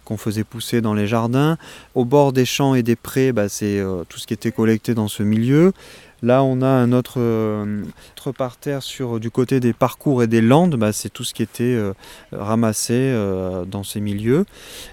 [0.04, 1.56] qu'on faisait pousser dans les jardins.
[1.94, 5.08] Au bord des champs et des prés, bah, c'est tout ce qui était collecté dans
[5.08, 5.72] ce milieu.
[6.22, 7.20] Là, on a un autre,
[8.36, 10.76] parterre sur, du côté des parcours et des landes.
[10.76, 11.78] Bah, c'est tout ce qui était
[12.32, 13.14] ramassé
[13.66, 14.44] dans ces milieux.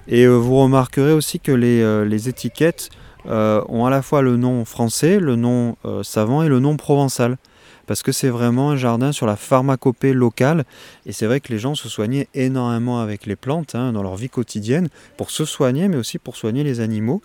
[0.08, 2.90] Et vous remarquerez aussi que les étiquettes
[3.26, 7.38] ont à la fois le nom français, le nom savant et le nom provençal
[7.86, 10.66] parce que c'est vraiment un jardin sur la pharmacopée locale.
[11.06, 14.16] Et c'est vrai que les gens se soignaient énormément avec les plantes hein, dans leur
[14.16, 17.22] vie quotidienne, pour se soigner, mais aussi pour soigner les animaux.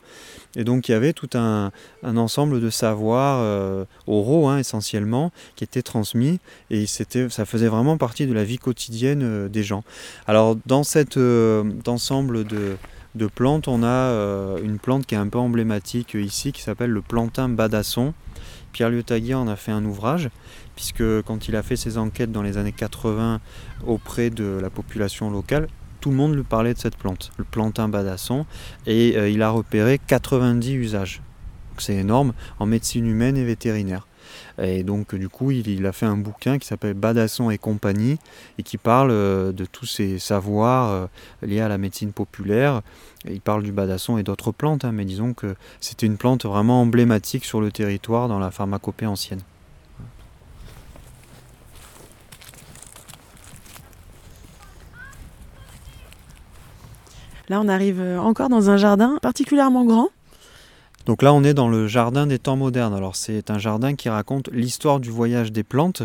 [0.56, 1.70] Et donc il y avait tout un,
[2.02, 6.40] ensemble de savoirs euh, oraux hein, essentiellement qui étaient transmis
[6.70, 9.84] et ça faisait vraiment partie de la vie quotidienne euh, des gens.
[10.26, 12.76] Alors dans cet euh, ensemble de,
[13.14, 17.02] de plantes, on a une plante qui est un peu emblématique ici qui s'appelle le
[17.02, 18.14] plantain badasson.
[18.72, 20.30] Pierre Liotagui en a fait un ouvrage,
[20.74, 23.40] puisque quand il a fait ses enquêtes dans les années 80
[23.86, 25.68] auprès de la population locale,
[26.00, 28.46] tout le monde lui parlait de cette plante, le plantain badasson,
[28.86, 31.22] et euh, il a repéré 90 usages.
[31.78, 34.07] C'est énorme en médecine humaine et vétérinaire.
[34.61, 38.18] Et donc du coup, il, a fait un bouquin qui s'appelle Badasson et compagnie
[38.59, 41.06] et qui parle euh, de tous ces savoirs euh,
[41.42, 42.82] liés à la médecine populaire.
[43.28, 46.82] Il parle du badasson et d'autres plantes, hein, mais disons que c'était une plante vraiment
[46.82, 49.40] emblématique sur le territoire dans la pharmacopée ancienne.
[57.48, 60.11] Là, on arrive encore dans un jardin particulièrement grand.
[61.09, 62.92] Donc là, on est dans le jardin des temps modernes.
[62.92, 66.02] Alors c'est un jardin qui raconte l'histoire du voyage des plantes.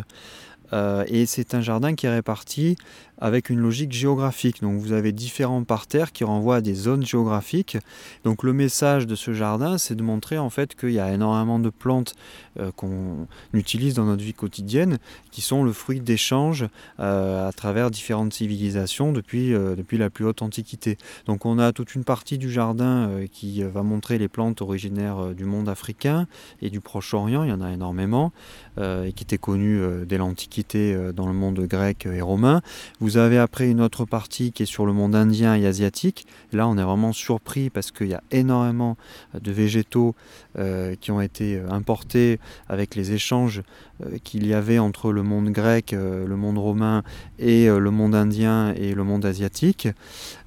[0.72, 2.78] Euh, et c'est un jardin qui est réparti
[3.20, 4.62] avec une logique géographique.
[4.62, 7.78] Donc vous avez différents parterres qui renvoient à des zones géographiques.
[8.24, 11.60] Donc le message de ce jardin, c'est de montrer en fait qu'il y a énormément
[11.60, 12.16] de plantes
[12.60, 14.98] euh, qu'on utilise dans notre vie quotidienne,
[15.32, 16.68] qui sont le fruit d'échanges
[17.00, 20.98] euh, à travers différentes civilisations depuis, euh, depuis la plus haute antiquité.
[21.26, 25.46] Donc on a toute une partie du jardin qui va montrer les plantes originaires du
[25.46, 26.28] monde africain
[26.62, 28.32] et du Proche-Orient, il y en a énormément,
[28.80, 32.62] et qui étaient connues dès l'Antiquité dans le monde grec et romain.
[33.04, 36.26] Vous avez après une autre partie qui est sur le monde indien et asiatique.
[36.54, 38.96] Là, on est vraiment surpris parce qu'il y a énormément
[39.38, 40.16] de végétaux
[40.58, 43.64] euh, qui ont été importés avec les échanges
[44.04, 47.04] euh, qu'il y avait entre le monde grec, euh, le monde romain
[47.40, 49.88] et le monde indien et le monde asiatique.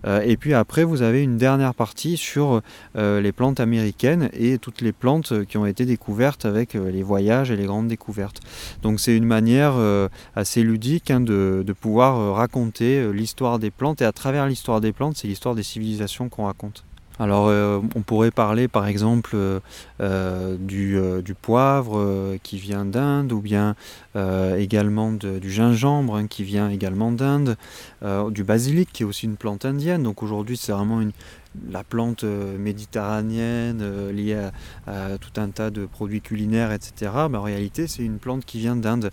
[0.06, 2.62] et puis après, vous avez une dernière partie sur
[2.94, 7.56] les plantes américaines et toutes les plantes qui ont été découvertes avec les voyages et
[7.56, 8.40] les grandes découvertes.
[8.82, 9.74] Donc c'est une manière
[10.34, 14.92] assez ludique hein, de, pouvoir raconter euh, l'histoire des plantes et à travers l'histoire des
[14.92, 16.84] plantes, c'est l'histoire des civilisations qu'on raconte.
[17.18, 19.36] Alors euh, on pourrait parler par exemple
[20.00, 23.74] euh, du, poivre qui vient d'Inde ou bien
[24.14, 27.56] également du gingembre hein, qui vient également d'Inde,
[28.30, 30.02] du basilic qui est aussi une plante indienne.
[30.02, 31.12] Donc aujourd'hui c'est vraiment une,
[31.70, 34.50] la plante euh, méditerranéenne euh, liée
[34.86, 37.12] à, tout un tas de produits culinaires, etc.
[37.30, 39.10] Mais en réalité, c'est une plante qui vient d'Inde.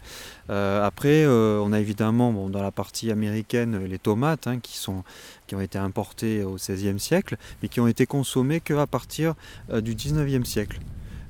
[0.49, 5.03] Euh, après, on a évidemment dans la partie américaine les tomates hein, qui, sont,
[5.47, 9.35] qui ont été importées au XVIe siècle, mais qui ont été consommées qu'à partir
[9.71, 10.79] du XIXe siècle.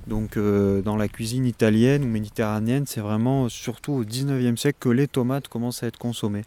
[0.07, 4.89] Donc euh, dans la cuisine italienne ou méditerranéenne, c'est vraiment surtout au 19e siècle que
[4.89, 6.43] les tomates commencent à être consommées.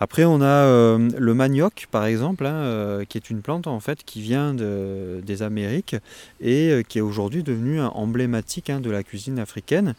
[0.00, 3.80] Après, on a euh, le manioc, par exemple, hein, euh, qui est une plante en
[3.80, 5.96] fait qui vient des Amériques
[6.40, 9.94] et qui est aujourd'hui devenue emblématique hein, de la cuisine africaine.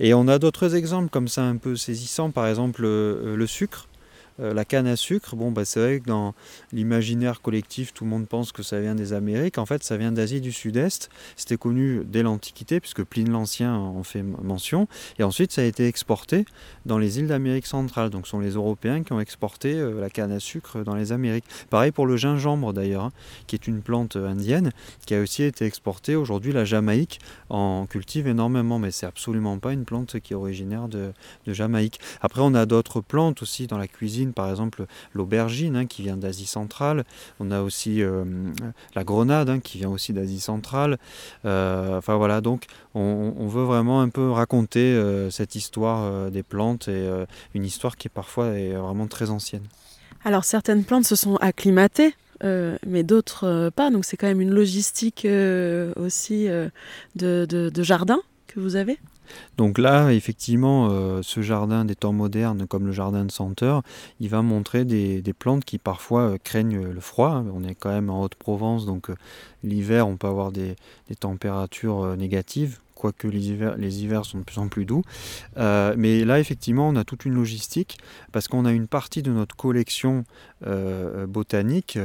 [0.00, 3.88] Et on a d'autres exemples comme ça un peu saisissants, par exemple le sucre.
[4.40, 6.34] Euh, la canne à sucre, bon, bah, c'est vrai que dans
[6.72, 9.58] l'imaginaire collectif, tout le monde pense que ça vient des Amériques.
[9.58, 11.10] En fait, ça vient d'Asie du Sud-Est.
[11.36, 14.88] C'était connu dès l'Antiquité, puisque Pline l'Ancien en fait mention.
[15.18, 16.44] Et ensuite, ça a été exporté
[16.86, 18.10] dans les îles d'Amérique centrale.
[18.10, 21.12] Donc, ce sont les Européens qui ont exporté euh, la canne à sucre dans les
[21.12, 21.44] Amériques.
[21.70, 23.12] Pareil pour le gingembre, d'ailleurs, hein,
[23.46, 24.70] qui est une plante indienne,
[25.06, 26.16] qui a aussi été exportée.
[26.16, 27.18] Aujourd'hui, la Jamaïque
[27.48, 31.12] en cultive énormément, mais c'est absolument pas une plante qui est originaire de
[31.46, 32.00] Jamaïque.
[32.20, 36.16] Après, on a d'autres plantes aussi dans la cuisine par exemple l'aubergine hein, qui vient
[36.16, 37.04] d'Asie centrale.
[37.40, 38.24] On a aussi euh,
[38.94, 40.98] la grenade hein, qui vient aussi d'Asie centrale.
[41.44, 46.88] Euh, enfin voilà, donc on, veut vraiment un peu raconter euh, cette histoire des plantes
[46.88, 47.08] et
[47.54, 49.64] une histoire qui parfois est vraiment très ancienne.
[50.24, 53.90] Alors certaines plantes se sont acclimatées mais d'autres pas.
[53.90, 55.26] Donc c'est quand même une logistique
[55.96, 56.48] aussi
[57.16, 58.98] de, de, jardin que vous avez?
[59.56, 63.82] Donc là, effectivement, euh, ce jardin des temps modernes, comme le jardin de Senteur,
[64.20, 67.42] il va montrer des, plantes qui parfois euh, craignent le froid.
[67.52, 69.16] On est quand même en Haute-Provence, donc euh,
[69.64, 70.76] l'hiver, on peut avoir des,
[71.20, 75.02] températures négatives, quoique les hivers, les sont de plus en plus doux.
[75.56, 77.98] Euh, mais là, effectivement, on a toute une logistique,
[78.32, 80.24] parce qu'on a une partie de notre collection
[80.66, 81.98] euh, botanique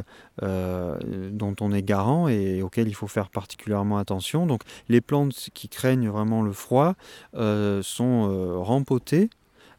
[0.44, 0.98] euh,
[1.32, 4.46] dont on est garant et auquel il faut faire particulièrement attention.
[4.46, 6.94] Donc les plantes qui craignent vraiment le froid
[7.34, 9.30] sont rempotées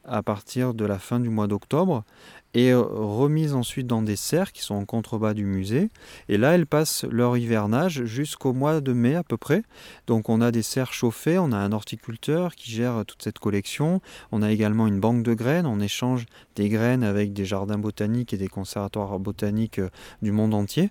[0.04, 2.04] à partir de la fin du mois d'octobre
[2.54, 5.90] et euh, remises ensuite dans des serres qui sont en contrebas du musée.
[6.28, 9.62] Et là, elles passent leur hivernage jusqu'au mois de mai à peu près.
[10.06, 14.00] Donc on a des serres chauffées, on a un horticulteur qui gère toute cette collection.
[14.32, 16.26] On a également une banque de graines, on échange
[16.56, 19.90] des graines avec des jardins botaniques et des conservatoires botaniques euh,
[20.22, 20.88] du monde entier.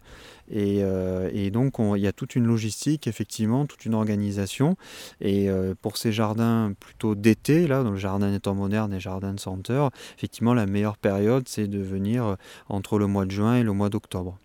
[0.52, 4.76] Et, euh, donc on- il y a toute une logistique, effectivement, toute une organisation.
[5.22, 9.00] Et euh, pour ces jardins plutôt d'été, là, dans le jardin des temps modernes et
[9.00, 12.38] jardin de senteur, effectivement, la meilleure période, c'est de venir
[12.70, 14.38] entre le mois de juin et le mois d'octobre.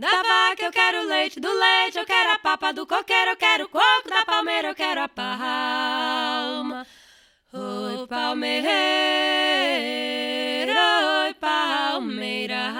[0.00, 3.64] Da vaca eu quero leite, do leite eu quero a papa, do coqueiro eu quero
[3.66, 6.86] o coco, da palmeira eu quero a palma.
[7.52, 8.70] Oi palmeira,
[11.26, 12.72] oi palmeira.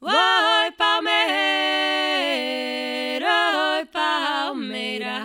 [0.00, 1.26] Oi palmeira,
[3.72, 5.18] oi palmeira.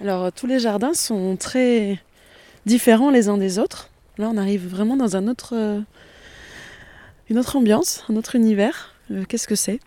[0.00, 1.98] Alors, euh, tous les jardins sont très
[2.64, 3.90] différents les uns des autres.
[4.16, 5.82] Là, on arrive vraiment dans un autre, euh,
[7.30, 8.94] une autre ambiance, un autre univers.
[9.10, 9.80] Euh, Qu'est-ce que c'est?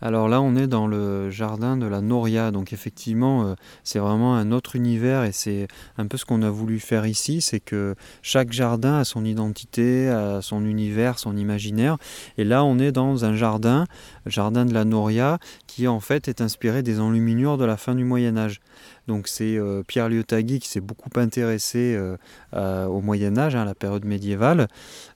[0.00, 4.36] Alors là, on est dans le jardin de la Noria, donc effectivement, euh, c'est vraiment
[4.36, 5.66] un autre univers et c'est
[5.96, 10.08] un peu ce qu'on a voulu faire ici, c'est que chaque jardin a son identité,
[10.08, 11.96] a son univers, son imaginaire.
[12.36, 13.86] Et là, on est dans un jardin,
[14.24, 17.96] le jardin de la Noria, qui en fait est inspiré des enluminures de la fin
[17.96, 18.60] du Moyen Âge.
[19.08, 21.98] Donc c'est euh, Pierre Liotagui qui s'est beaucoup intéressé
[22.54, 24.68] euh, au Moyen Âge, hein, à la période médiévale,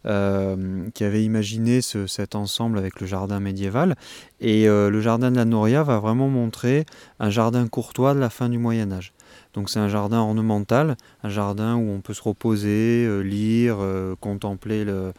[0.07, 3.95] euh, qui avait imaginé ce- cet ensemble avec le jardin médiéval.
[4.41, 6.85] Et le jardin de la Noria va vraiment montrer
[7.21, 9.13] un jardin courtois de la fin du Moyen Âge.
[9.55, 13.77] Donc c'est un jardin ornemental, un jardin où on peut se reposer, lire,
[14.19, 15.13] contempler le-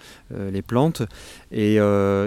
[0.52, 1.04] les plantes.
[1.54, 1.78] Et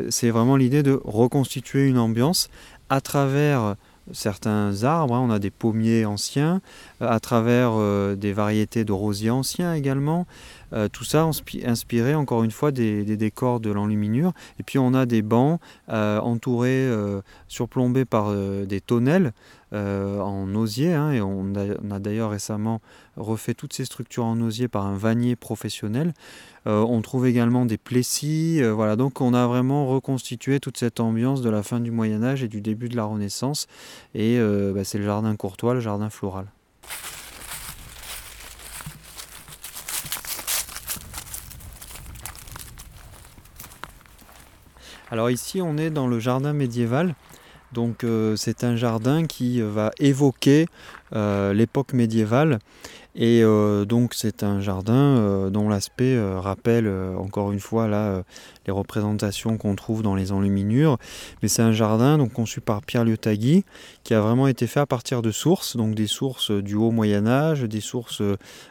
[0.08, 2.48] c'est vraiment l'idée de reconstituer une ambiance
[2.88, 3.74] à travers
[4.12, 5.14] certains arbres.
[5.14, 5.24] hein.
[5.26, 6.60] On a des pommiers anciens,
[7.02, 10.26] euh, à travers euh, des variétés de rosiers anciens également.
[10.72, 14.32] Euh, tout ça inspi- inspiré encore une fois des, décors de l'enluminure.
[14.58, 16.90] Et puis on a des bancs entourés,
[17.48, 19.32] surplombés par des tonnelles
[19.76, 20.94] euh, en osier.
[20.94, 22.80] hein, et on a, d'ailleurs récemment
[23.16, 26.14] refait toutes ces structures en osier par un vannier professionnel.
[26.66, 28.62] Euh, on trouve également des plessis.
[28.62, 32.22] euh, voilà, donc on a vraiment reconstitué toute cette ambiance de la fin du Moyen
[32.22, 33.66] Âge et du début de la Renaissance.
[34.14, 34.38] Et
[34.74, 36.46] bah, c'est le jardin courtois, le jardin floral.
[45.08, 47.14] Alors ici, on est dans le jardin médiéval.
[47.76, 50.66] Donc euh, c'est un jardin qui va évoquer
[51.14, 52.58] euh, l'époque médiévale.
[53.18, 56.86] Et euh, donc c'est un jardin euh, dont l'aspect euh, rappelle
[57.18, 58.22] encore une fois là
[58.66, 60.98] les représentations qu'on trouve dans les enluminures.
[61.40, 63.64] Mais c'est un jardin donc conçu par Pierre Liotagui
[64.04, 67.26] qui a vraiment été fait à partir de sources, donc des sources du haut Moyen
[67.26, 68.20] Âge, des sources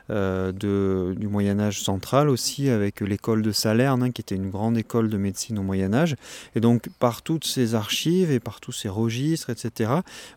[0.10, 4.78] de, du Moyen Âge central aussi avec l'école de Salerne hein, qui était une grande
[4.78, 6.16] école de médecine au Moyen Âge.
[6.56, 9.92] Et donc par toutes ces archives et par tous ces registres, etc.,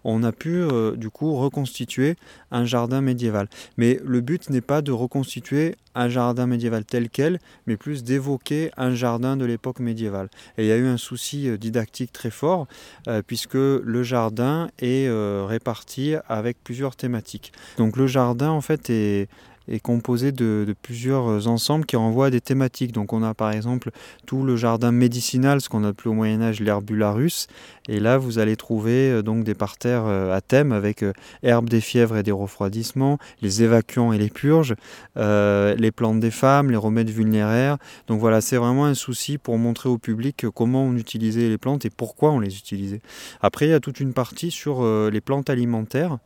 [0.04, 0.62] on a pu
[0.96, 2.16] du coup reconstituer
[2.50, 3.48] un jardin médiéval.
[3.76, 8.70] Mais le but n'est pas de reconstituer un jardin médiéval tel quel, mais plus d'évoquer
[8.76, 10.28] un jardin de l'époque médiévale.
[10.56, 12.66] Il y a eu un souci euh, didactique très fort,
[13.08, 17.52] euh, puisque le jardin est euh, réparti avec plusieurs thématiques.
[17.78, 19.28] Donc le jardin, en fait, est
[19.70, 22.92] est composé de, de plusieurs ensembles qui renvoient à des thématiques.
[22.92, 23.90] Donc on a par exemple
[24.26, 27.46] tout le jardin médicinal, ce qu'on appelait au Moyen Âge l'herbularus,
[27.88, 31.12] et là vous allez trouver euh, donc des parterres euh, à thème avec euh,
[31.42, 34.74] herbes des fièvres et des refroidissements, les évacuants et les purges,
[35.16, 37.78] les plantes des femmes, les remèdes vulnéraires.
[38.06, 41.84] Donc voilà, c'est vraiment un souci pour montrer au public comment on utilisait les plantes
[41.86, 43.00] et pourquoi on les utilisait.
[43.40, 46.18] Après, il y a toute une partie sur les plantes alimentaires.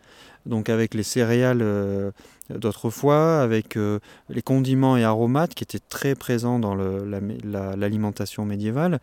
[0.46, 1.64] donc avec les céréales
[2.50, 3.78] d'autrefois, avec
[4.28, 9.00] les condiments et aromates qui étaient très présents dans l'alimentation médiévale,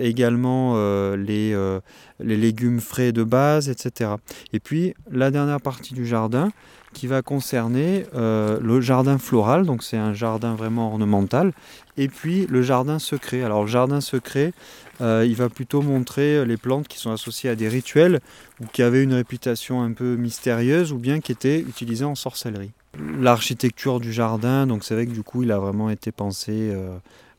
[0.00, 0.74] également
[1.14, 1.80] les, euh,
[2.20, 4.12] les légumes frais de base, etc.
[4.52, 6.50] Et puis la dernière partie du jardin
[6.94, 11.52] qui va concerner euh, le jardin floral, donc c'est un jardin vraiment ornemental,
[11.96, 13.42] et puis le jardin secret.
[13.42, 14.52] Alors le jardin secret,
[15.00, 18.20] euh, il va plutôt montrer les plantes qui sont associées à des rituels
[18.60, 22.72] ou qui avaient une réputation un peu mystérieuse ou bien qui étaient utilisées en sorcellerie.
[23.20, 26.72] L'architecture du jardin, donc c'est vrai que du coup il a vraiment été pensé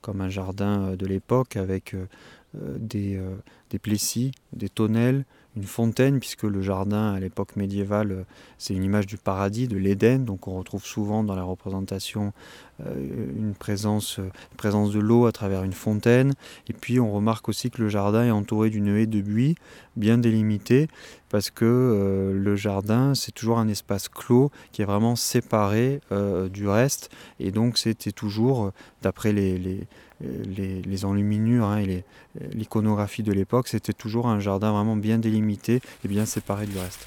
[0.01, 1.95] comme un jardin de l'époque avec
[2.53, 3.35] des, euh,
[3.69, 5.25] des plessis, des tonnelles,
[5.55, 8.23] une fontaine, puisque le jardin à l'époque médiévale, euh,
[8.57, 12.33] c'est une image du paradis, de l'Éden, donc on retrouve souvent dans la représentation
[12.85, 16.33] euh, une, présence, euh, présence de l'eau à travers une fontaine.
[16.69, 19.55] Et puis on remarque aussi que le jardin est entouré d'une haie de buis
[19.95, 20.87] bien délimitée,
[21.29, 26.49] parce que euh, le jardin, c'est toujours un espace clos qui est vraiment séparé euh,
[26.49, 29.87] du reste, et donc c'était toujours, euh, d'après les,
[30.21, 32.03] les, les enluminures hein, et les-
[32.53, 37.05] l'iconographie de l'époque, c'était toujours un jardin vraiment bien délimité et bien séparé du reste.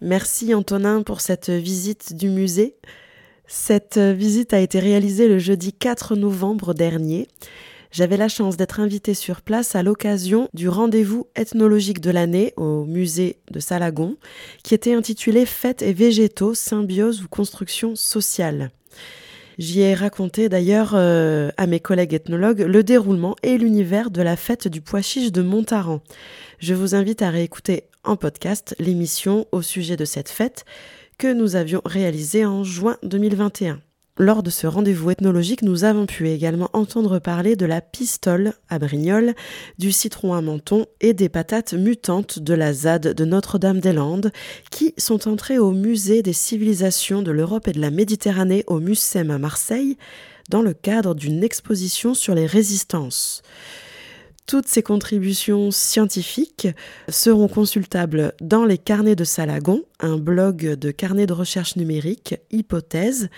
[0.00, 2.76] Merci Antonin pour cette visite du musée.
[3.46, 7.26] Cette visite a été réalisée le jeudi 4 novembre dernier.
[7.90, 12.84] J'avais la chance d'être invitée sur place à l'occasion du rendez-vous ethnologique de l'année au
[12.84, 14.16] musée de Salagon,
[14.62, 18.70] qui était intitulé Fêtes et végétaux, symbiose ou construction sociale.
[19.58, 24.36] J'y ai raconté d'ailleurs euh, à mes collègues ethnologues le déroulement et l'univers de la
[24.36, 26.00] fête du pois chiche de Montaran.
[26.60, 30.64] Je vous invite à réécouter en podcast l'émission au sujet de cette fête
[31.18, 33.80] que nous avions réalisée en juin 2021.
[34.20, 38.80] Lors de ce rendez-vous ethnologique, nous avons pu également entendre parler de la pistole à
[38.80, 39.34] Brignoles,
[39.78, 44.32] du citron à menton et des patates mutantes de la ZAD de Notre-Dame-des-Landes,
[44.72, 49.30] qui sont entrées au musée des civilisations de l'Europe et de la Méditerranée au Mucem
[49.30, 49.96] à Marseille,
[50.48, 53.42] dans le cadre d'une exposition sur les résistances.
[54.46, 56.66] Toutes ces contributions scientifiques
[57.08, 63.28] seront consultables dans les carnets de Salagon, un blog de carnet de recherche numérique, Hypothèse,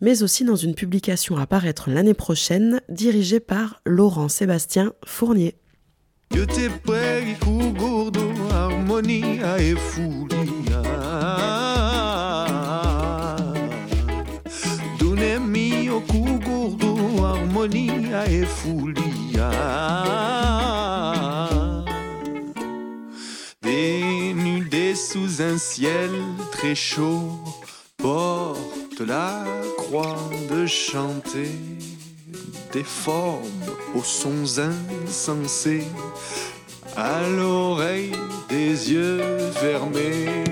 [0.00, 5.56] mais aussi dans une publication à paraître l'année prochaine, dirigée par Laurent Sébastien Fournier.
[25.14, 26.10] Sous un ciel
[26.52, 27.38] très chaud,
[28.96, 29.44] porte la
[29.76, 30.16] croix
[30.50, 31.50] de chanter
[32.72, 33.40] des formes
[33.94, 35.86] aux sons insensés,
[36.96, 38.12] à l'oreille
[38.48, 39.20] des yeux
[39.54, 40.44] fermés.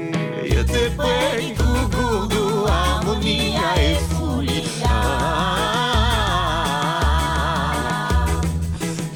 [0.44, 5.00] Yo te prego, gordo, harmonia e folia.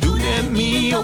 [0.01, 1.03] Dune mio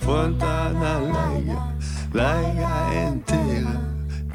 [0.00, 1.62] Fontana lägga,
[2.12, 3.68] lägga en till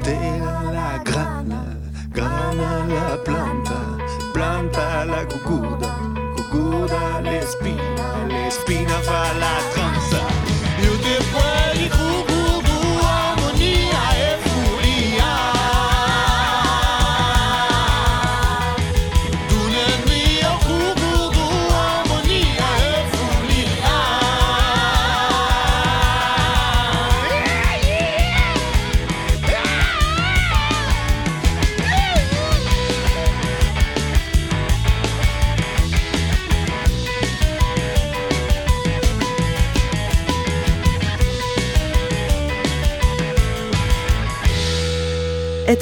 [0.04, 1.64] Tira la grana,
[2.14, 3.80] grana la planta
[4.34, 5.94] Planta la cucuda,
[6.36, 9.83] cucuda l'espina L'espina fa la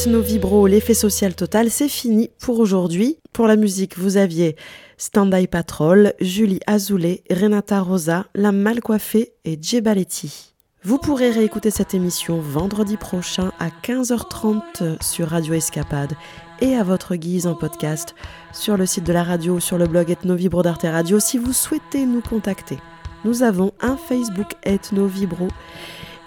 [0.03, 3.19] Ethno Vibro, l'effet social total, c'est fini pour aujourd'hui.
[3.33, 4.57] Pour la musique, vous aviez
[4.97, 10.55] Stand-By Patrol, Julie Azoulay, Renata Rosa, La Malcoiffée et Djebaletti.
[10.83, 16.15] Vous pourrez réécouter cette émission vendredi prochain à 15h30 sur Radio Escapade
[16.61, 18.17] et à votre guise en podcast
[18.53, 21.53] sur le site de la radio sur le blog Ethno Vibro d'Arte Radio si vous
[21.53, 22.79] souhaitez nous contacter.
[23.25, 25.47] Nous avons un Facebook Ethno Vibro